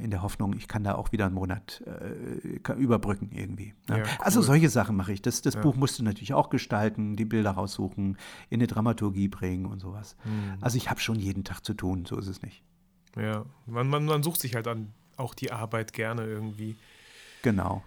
[0.03, 3.73] in der Hoffnung, ich kann da auch wieder einen Monat äh, überbrücken irgendwie.
[3.87, 3.99] Ne?
[3.99, 4.09] Ja, cool.
[4.19, 5.21] Also solche Sachen mache ich.
[5.21, 5.61] Das, das ja.
[5.61, 8.17] Buch musst du natürlich auch gestalten, die Bilder raussuchen,
[8.49, 10.17] in eine Dramaturgie bringen und sowas.
[10.25, 10.57] Mhm.
[10.61, 12.61] Also ich habe schon jeden Tag zu tun, so ist es nicht.
[13.15, 16.75] Ja, man, man, man sucht sich halt dann auch die Arbeit gerne irgendwie.
[17.41, 17.83] Genau.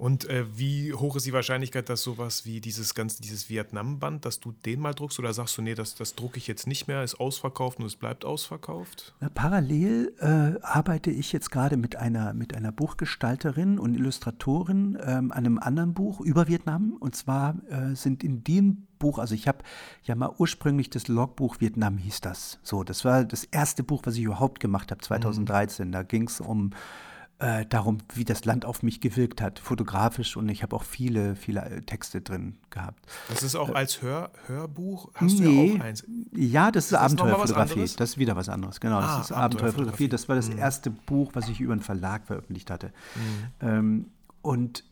[0.00, 4.40] Und äh, wie hoch ist die Wahrscheinlichkeit, dass sowas wie dieses ganze, dieses Vietnam-Band, dass
[4.40, 7.04] du den mal druckst oder sagst du, nee, das, das drucke ich jetzt nicht mehr,
[7.04, 9.14] ist ausverkauft und es bleibt ausverkauft?
[9.20, 15.32] Na, parallel äh, arbeite ich jetzt gerade mit einer, mit einer Buchgestalterin und Illustratorin ähm,
[15.32, 16.96] an einem anderen Buch über Vietnam.
[16.98, 19.58] Und zwar äh, sind in dem Buch, also ich habe
[20.04, 22.58] ja mal ursprünglich das Logbuch Vietnam hieß das.
[22.62, 25.88] So, das war das erste Buch, was ich überhaupt gemacht habe, 2013.
[25.88, 25.92] Mhm.
[25.92, 26.70] Da ging es um
[27.40, 30.36] äh, darum, wie das Land auf mich gewirkt hat, fotografisch.
[30.36, 33.04] Und ich habe auch viele, viele äh, Texte drin gehabt.
[33.28, 35.10] Das ist auch als Hör, Hörbuch?
[35.14, 36.04] Hast nee, du ja auch eins?
[36.32, 37.80] Ja, das ist, ist Abenteuerfotografie.
[37.96, 38.80] Das ist wieder was anderes.
[38.80, 40.08] Genau, ah, das ist Abenteuerfotografie.
[40.08, 40.58] Das war das mhm.
[40.58, 42.92] erste Buch, was ich über einen Verlag veröffentlicht hatte.
[43.14, 43.68] Mhm.
[43.68, 44.06] Ähm,
[44.42, 44.84] und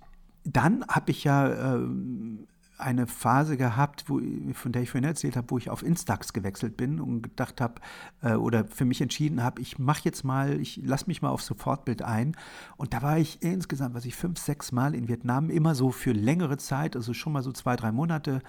[0.44, 2.46] dann habe ich ja ähm,
[2.78, 4.20] eine Phase gehabt, wo,
[4.54, 7.74] von der ich vorhin erzählt habe, wo ich auf Instax gewechselt bin und gedacht habe
[8.22, 11.42] äh, oder für mich entschieden habe, ich mache jetzt mal, ich lasse mich mal auf
[11.42, 12.36] Sofortbild ein.
[12.76, 16.12] Und da war ich insgesamt, was ich fünf, sechs Mal in Vietnam, immer so für
[16.12, 18.40] längere Zeit, also schon mal so zwei, drei Monate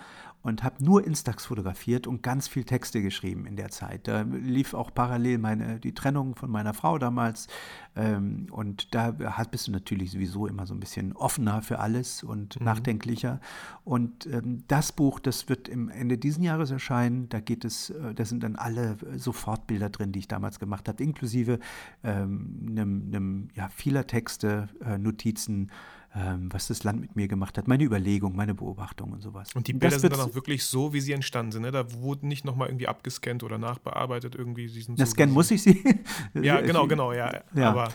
[0.41, 4.07] und habe nur Instax fotografiert und ganz viel Texte geschrieben in der Zeit.
[4.07, 7.47] Da lief auch parallel meine, die Trennung von meiner Frau damals
[7.95, 9.11] ähm, und da
[9.51, 12.65] bist du natürlich sowieso immer so ein bisschen offener für alles und mhm.
[12.65, 13.41] nachdenklicher.
[13.83, 17.27] Und ähm, das Buch, das wird im Ende dieses Jahres erscheinen.
[17.29, 21.03] Da geht es, äh, da sind dann alle Sofortbilder drin, die ich damals gemacht habe,
[21.03, 21.59] inklusive
[22.03, 25.71] ähm, einem, einem, ja, vieler Texte, äh, Notizen
[26.15, 29.53] ähm, was das Land mit mir gemacht hat, meine Überlegung, meine Beobachtung und sowas.
[29.53, 31.61] Und die Bilder das sind dann auch wirklich so, wie sie entstanden sind.
[31.61, 31.71] Ne?
[31.71, 34.67] Da wurden nicht nochmal irgendwie abgescannt oder nachbearbeitet irgendwie.
[34.67, 35.83] Sie sind Na, so, scannen muss ich sie.
[36.33, 37.41] ja, genau, genau, ja.
[37.53, 37.69] ja.
[37.69, 37.89] Aber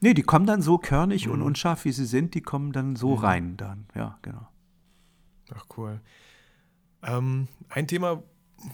[0.00, 1.32] nee, die kommen dann so körnig mhm.
[1.32, 3.18] und unscharf, wie sie sind, die kommen dann so mhm.
[3.18, 3.86] rein dann.
[3.94, 4.46] Ja, genau.
[5.54, 6.00] Ach, cool.
[7.02, 8.22] Ähm, ein Thema,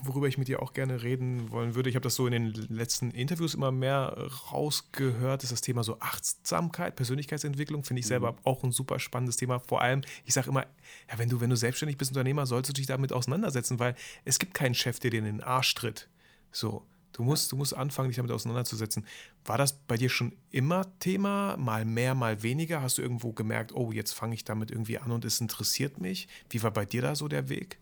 [0.03, 1.89] worüber ich mit dir auch gerne reden wollen würde.
[1.89, 5.99] Ich habe das so in den letzten Interviews immer mehr rausgehört, ist das Thema so
[5.99, 8.37] Achtsamkeit, Persönlichkeitsentwicklung, finde ich selber mhm.
[8.43, 9.59] auch ein super spannendes Thema.
[9.59, 10.65] Vor allem, ich sage immer,
[11.09, 14.39] ja, wenn du, wenn du selbstständig bist, Unternehmer, sollst du dich damit auseinandersetzen, weil es
[14.39, 16.09] gibt keinen Chef, der dir in den Arsch tritt.
[16.51, 16.85] So.
[17.15, 19.05] Du musst, du musst anfangen, dich damit auseinanderzusetzen.
[19.45, 21.55] War das bei dir schon immer Thema?
[21.57, 22.81] Mal mehr, mal weniger?
[22.81, 26.27] Hast du irgendwo gemerkt, oh, jetzt fange ich damit irgendwie an und es interessiert mich?
[26.49, 27.77] Wie war bei dir da so der Weg?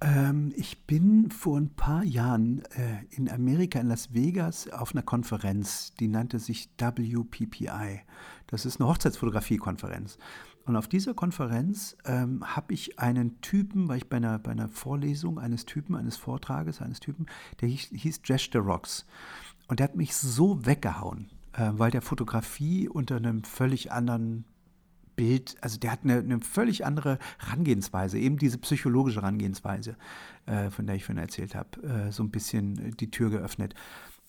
[0.00, 5.02] Ähm, ich bin vor ein paar Jahren äh, in Amerika, in Las Vegas, auf einer
[5.02, 8.00] Konferenz, die nannte sich WPPI.
[8.46, 10.18] Das ist eine Hochzeitsfotografie-Konferenz.
[10.64, 14.68] Und auf dieser Konferenz ähm, habe ich einen Typen, weil ich bei einer, bei einer
[14.68, 17.26] Vorlesung eines Typen, eines Vortrages eines Typen,
[17.60, 19.06] der hieß, hieß Josh the Rocks.
[19.66, 24.44] Und der hat mich so weggehauen, äh, weil der Fotografie unter einem völlig anderen
[25.18, 29.96] Bild, also der hat eine, eine, völlig andere Herangehensweise, eben diese psychologische Herangehensweise,
[30.46, 33.74] äh, von der ich vorhin erzählt habe, äh, so ein bisschen die Tür geöffnet.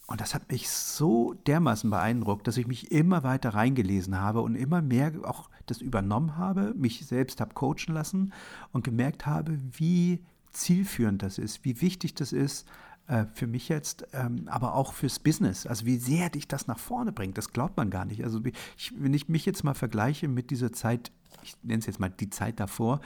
[0.08, 4.56] Und das hat mich so dermaßen beeindruckt, dass ich mich immer weiter reingelesen habe und
[4.56, 8.34] immer mehr auch das übernommen habe, mich selbst habe coachen lassen
[8.72, 12.68] und gemerkt habe, wie zielführend das ist, wie wichtig das ist,
[13.10, 15.66] äh, für mich jetzt, ähm, aber auch fürs Business.
[15.66, 18.24] Also wie sehr dich das nach vorne bringt, das glaubt man gar nicht.
[18.24, 18.40] Also
[18.78, 22.10] ich, wenn ich mich jetzt mal vergleiche mit dieser Zeit, ich nenne es jetzt mal
[22.10, 23.02] die Zeit davor,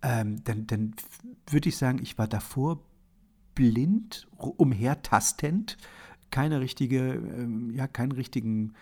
[0.00, 0.94] ähm, dann, dann
[1.50, 2.84] würde ich sagen, ich war davor
[3.56, 5.76] blind, umhertastend,
[6.30, 8.74] keine richtige, ähm, ja, keinen richtigen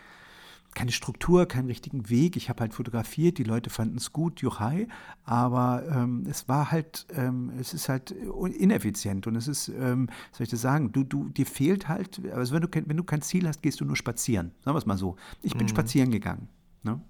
[0.73, 2.35] keine Struktur, keinen richtigen Weg.
[2.37, 4.87] Ich habe halt fotografiert, die Leute fanden es gut, Juchai,
[5.23, 10.45] aber ähm, es war halt, ähm, es ist halt ineffizient und es ist, ähm, soll
[10.45, 13.47] ich das sagen, du, du, dir fehlt halt, also wenn du, wenn du kein Ziel
[13.47, 15.17] hast, gehst du nur spazieren, sagen wir es mal so.
[15.41, 15.69] Ich bin mhm.
[15.69, 16.47] spazieren gegangen.
[16.83, 17.01] Ne?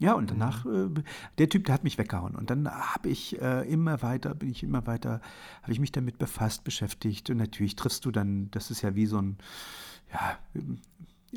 [0.00, 0.96] Ja, und danach, mhm.
[0.96, 1.02] äh,
[1.38, 2.34] der Typ, der hat mich weggehauen.
[2.34, 5.20] Und dann habe ich äh, immer weiter, bin ich immer weiter,
[5.62, 7.28] habe ich mich damit befasst, beschäftigt.
[7.28, 9.36] Und natürlich triffst du dann, das ist ja wie so ein,
[10.10, 10.38] ja,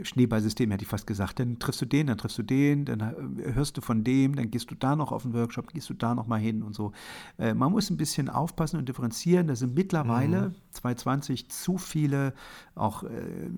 [0.01, 1.39] Schneeballsystem, hätte ich fast gesagt.
[1.39, 4.49] Dann triffst du den, dann triffst du den, dann äh, hörst du von dem, dann
[4.49, 6.93] gehst du da noch auf den Workshop, gehst du da noch mal hin und so.
[7.37, 9.47] Äh, man muss ein bisschen aufpassen und differenzieren.
[9.47, 10.55] Da sind mittlerweile mhm.
[10.71, 12.33] 2020 zu viele,
[12.73, 13.49] auch, äh,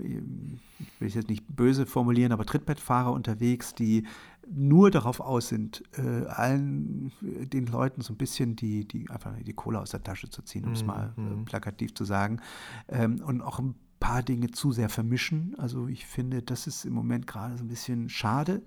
[0.80, 4.06] ich will es jetzt nicht böse formulieren, aber Trittbettfahrer unterwegs, die
[4.54, 9.34] nur darauf aus sind, äh, allen äh, den Leuten so ein bisschen die, die einfach
[9.42, 10.88] die Kohle aus der Tasche zu ziehen, um es mhm.
[10.88, 11.46] mal äh, mhm.
[11.46, 12.42] plakativ zu sagen.
[12.88, 15.56] Ähm, und auch ein paar Dinge zu sehr vermischen.
[15.58, 18.62] Also ich finde, das ist im Moment gerade so ein bisschen schade,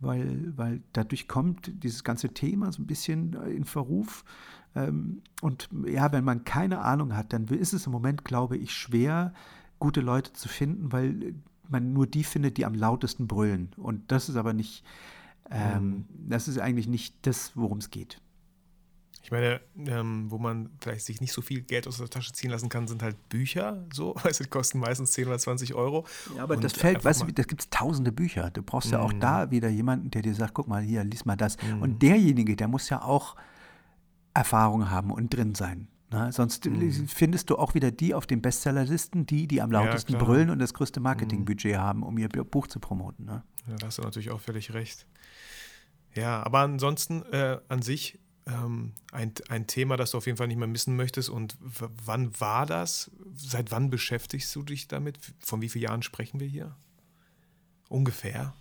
[0.00, 4.24] weil, weil dadurch kommt dieses ganze Thema so ein bisschen äh, in Verruf.
[4.74, 8.74] Ähm, und ja, wenn man keine Ahnung hat, dann ist es im Moment, glaube ich,
[8.74, 9.32] schwer,
[9.78, 11.34] gute Leute zu finden, weil
[11.68, 13.70] man nur die findet, die am lautesten brüllen.
[13.76, 14.84] Und das ist aber nicht,
[15.50, 16.04] ähm, mhm.
[16.28, 18.20] das ist eigentlich nicht das, worum es geht.
[19.22, 22.50] Ich meine, ähm, wo man vielleicht sich nicht so viel Geld aus der Tasche ziehen
[22.50, 26.04] lassen kann, sind halt Bücher, so, du, die kosten meistens 10 oder 20 Euro.
[26.36, 28.50] Ja, aber das fällt, weißt du, da gibt es tausende Bücher.
[28.50, 29.20] Du brauchst ja auch mhm.
[29.20, 31.56] da wieder jemanden, der dir sagt, guck mal hier, lies mal das.
[31.56, 31.82] Mm.
[31.82, 33.36] Und derjenige, der muss ja auch
[34.34, 35.86] Erfahrung haben und drin sein.
[36.10, 36.32] Ne?
[36.32, 37.06] Sonst mm.
[37.06, 40.58] findest du auch wieder die auf den Bestsellerlisten, die, die am lautesten ja, brüllen und
[40.58, 43.24] das größte Marketingbudget haben, um ihr Buch zu promoten.
[43.24, 43.44] Ne?
[43.68, 45.06] Ja, da hast du natürlich auch völlig recht.
[46.14, 50.48] Ja, aber ansonsten äh, an sich ähm, ein, ein Thema, das du auf jeden Fall
[50.48, 51.30] nicht mehr missen möchtest.
[51.30, 53.10] Und wann war das?
[53.36, 55.18] Seit wann beschäftigst du dich damit?
[55.40, 56.74] Von wie vielen Jahren sprechen wir hier?
[57.88, 58.54] Ungefähr?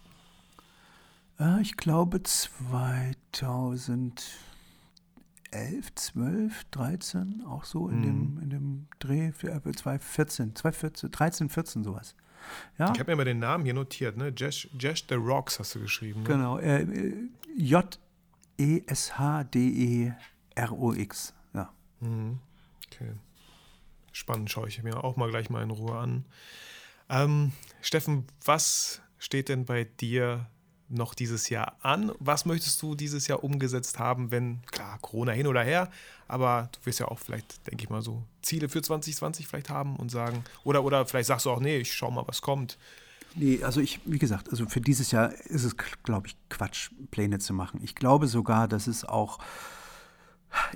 [1.40, 4.16] Äh, ich glaube 2011,
[5.96, 8.04] 12, 13, auch so in, mhm.
[8.04, 12.16] dem, in dem Dreh, 2014, 2014, 13, 14 sowas.
[12.78, 12.92] Ja?
[12.94, 14.34] Ich habe mir mal den Namen hier notiert, ne?
[14.36, 16.24] Jesh, Jesh the Rocks hast du geschrieben.
[16.24, 16.28] Ne?
[16.28, 17.14] Genau, äh,
[18.62, 20.14] J-E-S-H-D-E-R-O-X,
[21.53, 21.74] ja.
[21.99, 22.39] Mhm.
[22.88, 23.14] Okay.
[24.12, 26.26] Spannend, schaue ich mir auch mal gleich mal in Ruhe an.
[27.09, 30.45] Ähm, Steffen, was steht denn bei dir
[30.89, 32.12] noch dieses Jahr an?
[32.20, 35.89] Was möchtest du dieses Jahr umgesetzt haben, wenn, klar, Corona hin oder her,
[36.28, 39.95] aber du wirst ja auch vielleicht, denke ich mal, so Ziele für 2020 vielleicht haben
[39.95, 42.78] und sagen, oder, oder vielleicht sagst du auch, nee, ich schau mal, was kommt.
[43.36, 47.40] Nee, also ich, wie gesagt, also für dieses Jahr ist es, glaube ich, Quatsch, Pläne
[47.40, 47.80] zu machen.
[47.84, 49.40] Ich glaube sogar, dass es auch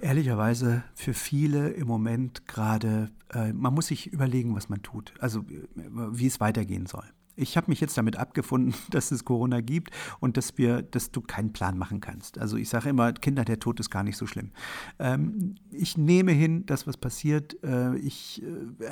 [0.01, 5.41] ehrlicherweise für viele im Moment gerade, äh, man muss sich überlegen, was man tut, also
[5.41, 7.06] äh, wie es weitergehen soll.
[7.36, 11.21] Ich habe mich jetzt damit abgefunden, dass es Corona gibt und dass wir, dass du
[11.21, 12.38] keinen Plan machen kannst.
[12.38, 14.51] Also ich sage immer, Kinder, der Tod ist gar nicht so schlimm.
[14.99, 17.61] Ähm, ich nehme hin, dass was passiert.
[17.63, 18.89] Äh, ich äh,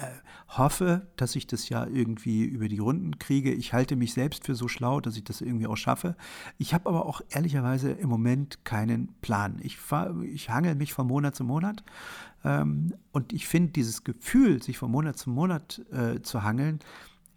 [0.49, 3.51] hoffe, dass ich das ja irgendwie über die Runden kriege.
[3.51, 6.15] Ich halte mich selbst für so schlau, dass ich das irgendwie auch schaffe.
[6.57, 9.59] Ich habe aber auch ehrlicherweise im Moment keinen Plan.
[9.61, 9.77] Ich,
[10.23, 11.83] ich hangel mich von Monat zu Monat.
[12.43, 16.79] Ähm, und ich finde dieses Gefühl, sich von Monat zu Monat äh, zu hangeln,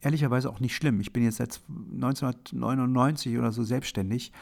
[0.07, 1.01] ehrlicherweise auch nicht schlimm.
[1.01, 4.33] Ich bin jetzt seit 1999 oder so selbstständig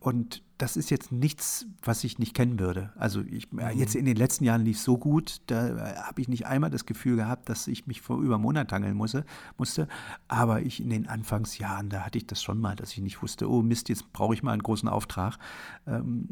[0.00, 2.90] und das ist jetzt nichts, was ich nicht kennen würde.
[2.96, 3.60] Also ich, mhm.
[3.74, 6.70] jetzt in den letzten Jahren lief es so gut, da äh, habe ich nicht einmal
[6.70, 9.26] das Gefühl gehabt, dass ich mich vor über Monat hangeln musste,
[9.58, 9.86] musste.
[10.28, 13.50] Aber ich in den Anfangsjahren, da hatte ich das schon mal, dass ich nicht wusste,
[13.50, 15.38] oh Mist, jetzt brauche ich mal einen großen Auftrag.
[15.86, 16.28] Ähm,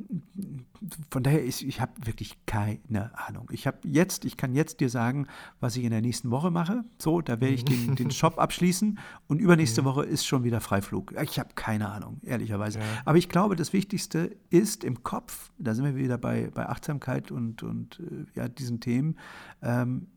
[1.11, 3.51] von daher, ist, ich habe wirklich keine Ahnung.
[3.53, 5.27] Ich habe jetzt, ich kann jetzt dir sagen,
[5.61, 6.85] was ich in der nächsten Woche mache.
[6.99, 9.85] So, da werde ich den, den Shop abschließen und übernächste.
[9.85, 11.13] Woche ist schon wieder Freiflug.
[11.21, 12.79] Ich habe keine Ahnung, ehrlicherweise.
[13.05, 16.69] Aber ich glaube, das Wichtigste Wichtigste ist im Kopf, da sind wir wieder bei, bei
[16.69, 19.19] Achtsamkeit und, und äh, ja, diesen Themen,
[19.63, 20.09] ähm,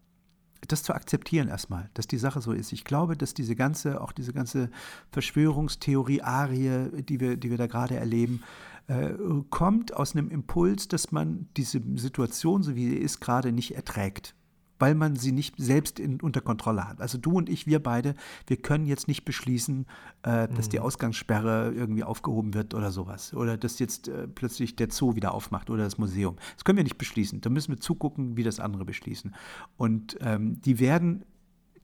[0.68, 2.72] das zu akzeptieren erstmal, dass die Sache so ist.
[2.72, 4.72] Ich glaube, dass diese ganze, auch diese ganze
[5.11, 8.41] Verschwörungstheorie-Arie, die wir, die wir da gerade erleben,
[8.88, 9.13] äh,
[9.49, 14.34] kommt aus einem Impuls, dass man diese Situation, so wie sie ist, gerade nicht erträgt
[14.80, 17.01] weil man sie nicht selbst in, unter Kontrolle hat.
[17.01, 18.15] Also du und ich, wir beide,
[18.47, 19.86] wir können jetzt nicht beschließen,
[20.23, 20.71] äh, dass mhm.
[20.71, 23.34] die Ausgangssperre irgendwie aufgehoben wird oder sowas.
[23.34, 26.36] Oder dass jetzt äh, plötzlich der Zoo wieder aufmacht oder das Museum.
[26.55, 27.41] Das können wir nicht beschließen.
[27.41, 29.34] Da müssen wir zugucken, wie das andere beschließen.
[29.78, 31.23] Und ähm, die werden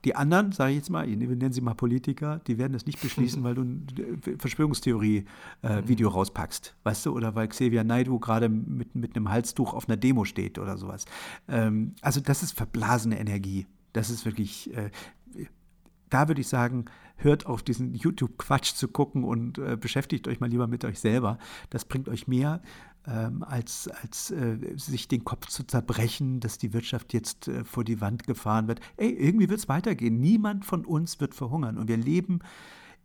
[0.05, 3.01] die anderen, sage ich jetzt mal, wir nennen sie mal Politiker, die werden das nicht
[3.01, 3.87] beschließen, weil du ein
[4.37, 6.15] Verschwörungstheorie-Video äh, mhm.
[6.15, 10.25] rauspackst, weißt du, oder weil Xavier Naidu gerade mit, mit einem Halstuch auf einer Demo
[10.25, 11.05] steht oder sowas.
[11.47, 13.65] Ähm, also das ist verblasene Energie.
[13.93, 14.89] Das ist wirklich, äh,
[16.09, 16.85] da würde ich sagen,
[17.15, 21.37] hört auf diesen YouTube-Quatsch zu gucken und äh, beschäftigt euch mal lieber mit euch selber.
[21.69, 22.61] Das bringt euch mehr
[23.07, 27.83] ähm, als, als äh, sich den Kopf zu zerbrechen, dass die Wirtschaft jetzt äh, vor
[27.83, 28.79] die Wand gefahren wird.
[28.97, 30.19] Ey, irgendwie wird es weitergehen.
[30.19, 31.77] Niemand von uns wird verhungern.
[31.77, 32.39] Und wir leben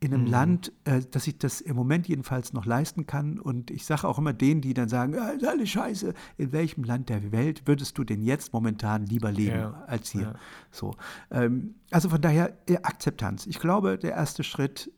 [0.00, 0.30] in einem mhm.
[0.30, 3.40] Land, äh, dass ich das im Moment jedenfalls noch leisten kann.
[3.40, 6.84] Und ich sage auch immer denen, die dann sagen, ja, ist alles scheiße, in welchem
[6.84, 9.84] Land der Welt würdest du denn jetzt momentan lieber leben ja.
[9.86, 10.22] als hier?
[10.22, 10.34] Ja.
[10.70, 10.94] So.
[11.30, 13.46] Ähm, also von daher äh, Akzeptanz.
[13.46, 14.92] Ich glaube, der erste Schritt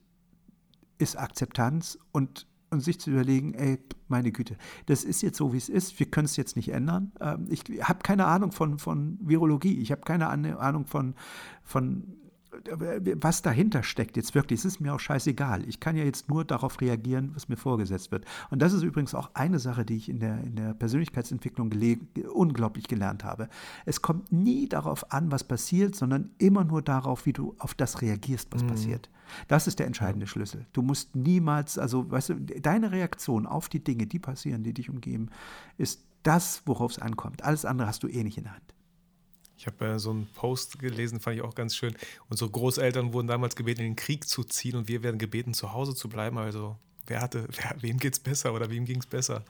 [0.99, 4.57] ist Akzeptanz und und sich zu überlegen, ey, meine Güte,
[4.87, 7.13] das ist jetzt so, wie es ist, wir können es jetzt nicht ändern.
[7.21, 11.15] Ähm, ich habe keine Ahnung von, von Virologie, ich habe keine Ahnung von,
[11.63, 12.05] von
[13.17, 15.69] was dahinter steckt jetzt wirklich, es ist mir auch scheißegal.
[15.69, 18.25] Ich kann ja jetzt nur darauf reagieren, was mir vorgesetzt wird.
[18.51, 21.73] Und das ist übrigens auch eine Sache, die ich in der, in der Persönlichkeitsentwicklung
[22.33, 23.49] unglaublich gelernt habe.
[23.87, 28.03] Es kommt nie darauf an, was passiert, sondern immer nur darauf, wie du auf das
[28.03, 28.69] reagierst, was mhm.
[28.69, 29.11] passiert.
[29.47, 30.67] Das ist der entscheidende Schlüssel.
[30.73, 34.91] Du musst niemals, also weißt du, deine Reaktion auf die Dinge, die passieren, die dich
[34.91, 35.29] umgeben,
[35.79, 37.45] ist das, worauf es ankommt.
[37.45, 38.75] Alles andere hast du eh nicht in der Hand.
[39.61, 41.95] Ich habe äh, so einen Post gelesen, fand ich auch ganz schön.
[42.31, 45.75] Unsere Großeltern wurden damals gebeten, in den Krieg zu ziehen und wir werden gebeten, zu
[45.75, 46.39] Hause zu bleiben.
[46.39, 49.45] Also, wer hatte, wer, wem es besser oder wem ging es besser?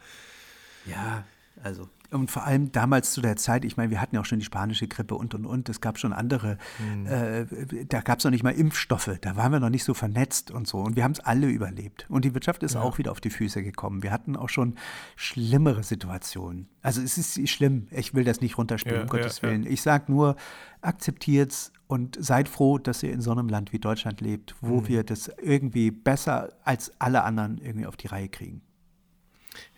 [0.84, 1.24] Ja,
[1.62, 4.38] also und vor allem damals zu der Zeit, ich meine, wir hatten ja auch schon
[4.38, 5.68] die spanische Grippe und und und.
[5.68, 7.06] Es gab schon andere, mhm.
[7.06, 7.46] äh,
[7.86, 10.66] da gab es noch nicht mal Impfstoffe, da waren wir noch nicht so vernetzt und
[10.66, 10.78] so.
[10.78, 12.06] Und wir haben es alle überlebt.
[12.08, 12.80] Und die Wirtschaft ist ja.
[12.80, 14.02] auch wieder auf die Füße gekommen.
[14.02, 14.76] Wir hatten auch schon
[15.16, 16.68] schlimmere Situationen.
[16.82, 19.66] Also es ist schlimm, ich will das nicht runterspielen, ja, um Gottes ja, Willen.
[19.66, 20.36] Ich sage nur,
[20.80, 24.80] akzeptiert es und seid froh, dass ihr in so einem Land wie Deutschland lebt, wo
[24.80, 24.88] mhm.
[24.88, 28.62] wir das irgendwie besser als alle anderen irgendwie auf die Reihe kriegen.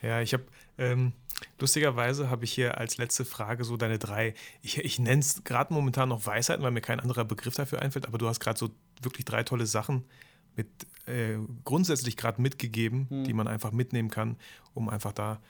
[0.02, 0.44] Ja, ich habe
[0.78, 1.12] ähm,
[1.58, 5.72] lustigerweise habe ich hier als letzte Frage so deine drei, ich, ich nenne es gerade
[5.72, 8.70] momentan noch Weisheiten, weil mir kein anderer Begriff dafür einfällt, aber du hast gerade so
[9.00, 10.04] wirklich drei tolle Sachen
[10.56, 10.68] mit
[11.06, 13.24] äh, grundsätzlich gerade mitgegeben, mhm.
[13.24, 14.36] die man einfach mitnehmen kann,
[14.74, 15.40] um einfach da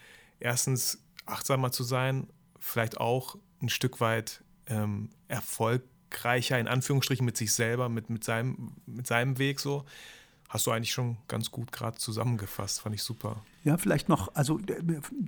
[0.41, 2.27] erstens achtsamer zu sein,
[2.59, 8.73] vielleicht auch ein Stück weit ähm, erfolgreicher, in Anführungsstrichen, mit sich selber, mit, mit, seinem,
[8.87, 9.85] mit seinem Weg so.
[10.53, 13.43] Hast du eigentlich schon ganz gut gerade zusammengefasst, fand ich super.
[13.65, 14.61] Ja, vielleicht noch, also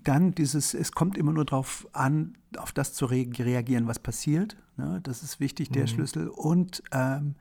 [0.04, 4.58] dann dieses, es kommt immer nur darauf an, auf das zu re reagieren, was passiert.
[4.76, 5.00] Ne?
[5.02, 5.86] Das ist wichtig, der mhm.
[5.86, 6.28] Schlüssel.
[6.28, 7.36] Und ähm,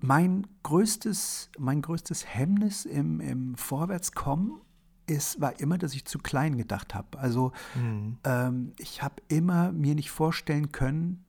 [0.00, 4.60] mein größtes, mein größtes Hemmnis im, im Vorwärtskommen
[5.06, 7.20] ist, war immer, dass ich zu klein gedacht habe.
[7.20, 8.18] Also mhm.
[8.24, 11.24] ähm, ich habe immer mir nicht vorstellen können,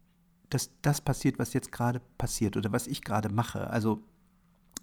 [0.50, 3.70] dass das passiert, was jetzt gerade passiert oder was ich gerade mache.
[3.70, 4.02] Also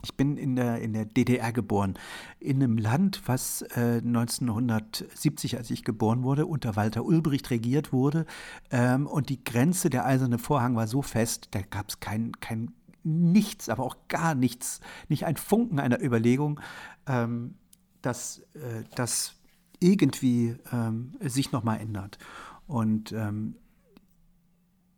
[0.03, 1.95] ich bin in der, in der DDR geboren,
[2.39, 8.27] in einem Land, was äh, 1970, als ich geboren wurde, unter Walter Ulbricht regiert wurde.
[8.71, 12.73] Ähm, und die Grenze, der eiserne Vorhang war so fest, da gab es kein, kein
[13.03, 16.61] nichts, aber auch gar nichts, nicht ein Funken einer Überlegung,
[17.07, 17.55] ähm,
[18.03, 19.35] dass äh, das
[19.81, 22.19] irgendwie ähm, sich nochmal ändert.
[22.67, 23.57] Und ähm,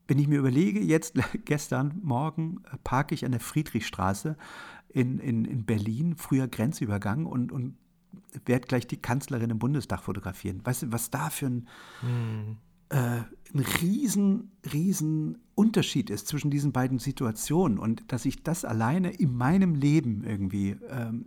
[0.06, 4.36] wenn ich mir überlege, jetzt gestern Morgen äh, parke ich an der Friedrichstraße
[4.98, 7.76] in, in, in Berlin, früher Grenzübergang und, und
[8.44, 10.60] werde gleich die Kanzlerin im Bundestag fotografieren.
[10.64, 11.68] Weißt du, was da für ein,
[12.00, 12.56] hm.
[12.88, 12.96] äh,
[13.54, 19.36] ein riesen, riesen Unterschied ist zwischen diesen beiden Situationen und dass ich das alleine in
[19.36, 21.26] meinem Leben irgendwie ähm,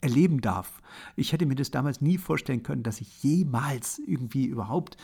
[0.00, 0.80] erleben darf.
[1.16, 4.96] Ich hätte mir das damals nie vorstellen können, dass ich jemals irgendwie überhaupt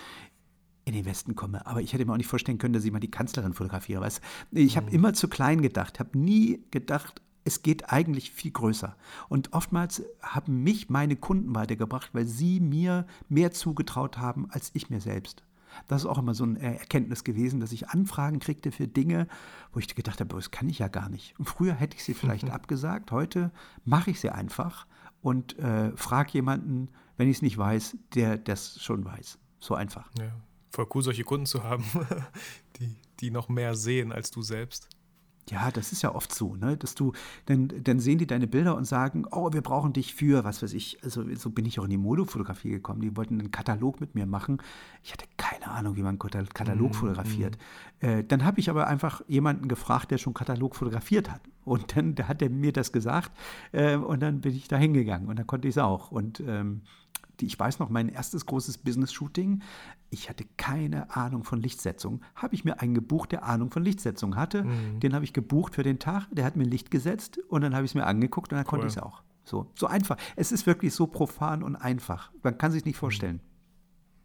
[0.85, 1.67] in den Westen komme.
[1.67, 4.01] Aber ich hätte mir auch nicht vorstellen können, dass ich mal die Kanzlerin fotografiere.
[4.01, 4.21] Weißt?
[4.53, 4.95] Ich habe mhm.
[4.95, 8.95] immer zu klein gedacht, habe nie gedacht, es geht eigentlich viel größer.
[9.31, 14.91] Und oftmals haben mich meine Kunden weitergebracht, weil sie mir mehr zugetraut haben als ich
[14.91, 15.43] mir selbst.
[15.87, 19.29] Das ist auch immer so eine Erkenntnis gewesen, dass ich Anfragen kriegte für Dinge,
[19.73, 21.39] wo ich gedacht habe, das kann ich ja gar nicht.
[21.39, 22.51] Und früher hätte ich sie vielleicht mhm.
[22.59, 23.51] abgesagt, heute
[23.85, 24.87] mache ich sie einfach
[25.23, 29.39] und äh, frage jemanden, wenn ich es nicht weiß, der das schon weiß.
[29.59, 30.11] So einfach.
[30.19, 30.33] Ja,
[30.71, 31.85] voll cool, solche Kunden zu haben,
[32.79, 34.89] die, die noch mehr sehen als du selbst.
[35.51, 36.77] Ja, das ist ja oft so, ne?
[36.77, 37.13] dass du,
[37.47, 40.73] dann, dann sehen die deine Bilder und sagen, oh, wir brauchen dich für, was weiß
[40.73, 44.15] ich, also so bin ich auch in die Modefotografie gekommen, die wollten einen Katalog mit
[44.15, 44.59] mir machen.
[45.03, 47.59] Ich hatte keine Ahnung, wie man einen Katalog mm, fotografiert.
[48.01, 48.07] Mm.
[48.07, 51.41] Äh, dann habe ich aber einfach jemanden gefragt, der schon Katalog fotografiert hat.
[51.65, 53.33] Und dann hat er mir das gesagt
[53.73, 56.11] äh, und dann bin ich da hingegangen und dann konnte ich es auch.
[56.11, 56.83] Und ähm,
[57.47, 59.63] ich weiß noch, mein erstes großes Business-Shooting,
[60.11, 62.23] ich hatte keine Ahnung von Lichtsetzung.
[62.35, 64.65] Habe ich mir einen gebucht, der Ahnung von Lichtsetzung hatte.
[64.65, 65.01] Mhm.
[65.01, 67.85] Den habe ich gebucht für den Tag, der hat mir Licht gesetzt und dann habe
[67.85, 68.71] ich es mir angeguckt und dann cool.
[68.71, 69.23] konnte ich es auch.
[69.45, 70.17] So, so einfach.
[70.37, 72.31] Es ist wirklich so profan und einfach.
[72.43, 73.41] Man kann sich nicht vorstellen.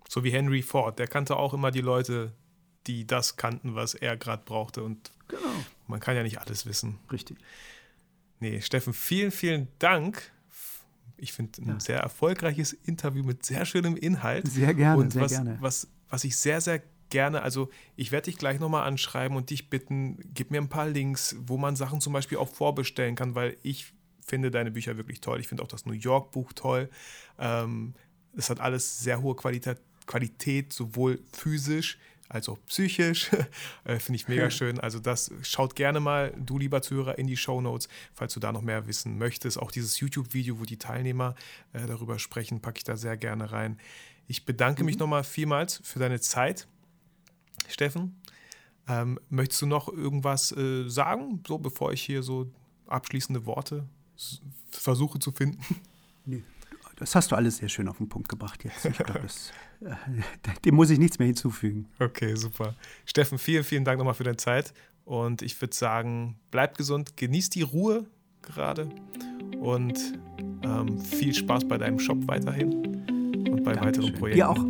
[0.10, 2.34] So wie Henry Ford, der kannte auch immer die Leute,
[2.88, 4.84] die das kannten, was er gerade brauchte.
[4.84, 5.42] Und genau.
[5.88, 7.00] man kann ja nicht alles wissen.
[7.12, 7.38] Richtig.
[8.40, 10.33] Nee, Steffen, vielen, vielen Dank
[11.18, 11.80] ich finde, ein ja.
[11.80, 14.48] sehr erfolgreiches Interview mit sehr schönem Inhalt.
[14.48, 15.58] Sehr gerne, und sehr was, gerne.
[15.60, 19.70] Was, was ich sehr, sehr gerne, also ich werde dich gleich nochmal anschreiben und dich
[19.70, 23.58] bitten, gib mir ein paar Links, wo man Sachen zum Beispiel auch vorbestellen kann, weil
[23.62, 23.94] ich
[24.26, 25.40] finde deine Bücher wirklich toll.
[25.40, 26.90] Ich finde auch das New York Buch toll.
[27.38, 27.94] Ähm,
[28.36, 32.00] es hat alles sehr hohe Qualität, Qualität sowohl physisch
[32.34, 33.30] als auch psychisch.
[33.84, 34.80] äh, Finde ich mega schön.
[34.80, 38.52] Also das schaut gerne mal, du lieber Zuhörer, in die Show Notes, falls du da
[38.52, 39.60] noch mehr wissen möchtest.
[39.60, 41.36] Auch dieses YouTube-Video, wo die Teilnehmer
[41.74, 43.80] äh, darüber sprechen, packe ich da sehr gerne rein.
[44.28, 44.88] Ich bedanke mhm.
[44.88, 46.68] mich nochmal vielmals für deine Zeit,
[47.68, 48.20] Steffen.
[48.88, 52.52] Ähm, möchtest du noch irgendwas äh, sagen, so bevor ich hier so
[52.88, 53.88] abschließende Worte
[54.72, 55.64] versuche zu finden?
[56.98, 58.86] Das hast du alles sehr schön auf den Punkt gebracht jetzt.
[58.86, 59.28] Ich glaube,
[59.82, 59.96] äh,
[60.66, 61.88] dem muss ich nichts mehr hinzufügen.
[62.00, 62.76] Okay, super.
[63.06, 64.74] Steffen, vielen, vielen Dank nochmal für deine Zeit.
[65.06, 68.06] Und ich würde sagen, bleib gesund, genieß die Ruhe
[68.42, 68.90] gerade
[69.60, 70.00] und
[70.64, 73.86] ähm, viel Spaß bei deinem Shop weiterhin und bei Dankeschön.
[73.86, 74.38] weiteren Projekten.
[74.38, 74.64] Dir auch.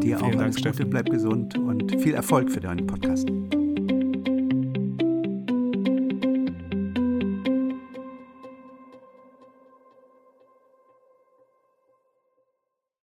[0.00, 3.28] Dir vielen auch Dank, alles Gute, bleib gesund und viel Erfolg für deinen Podcast.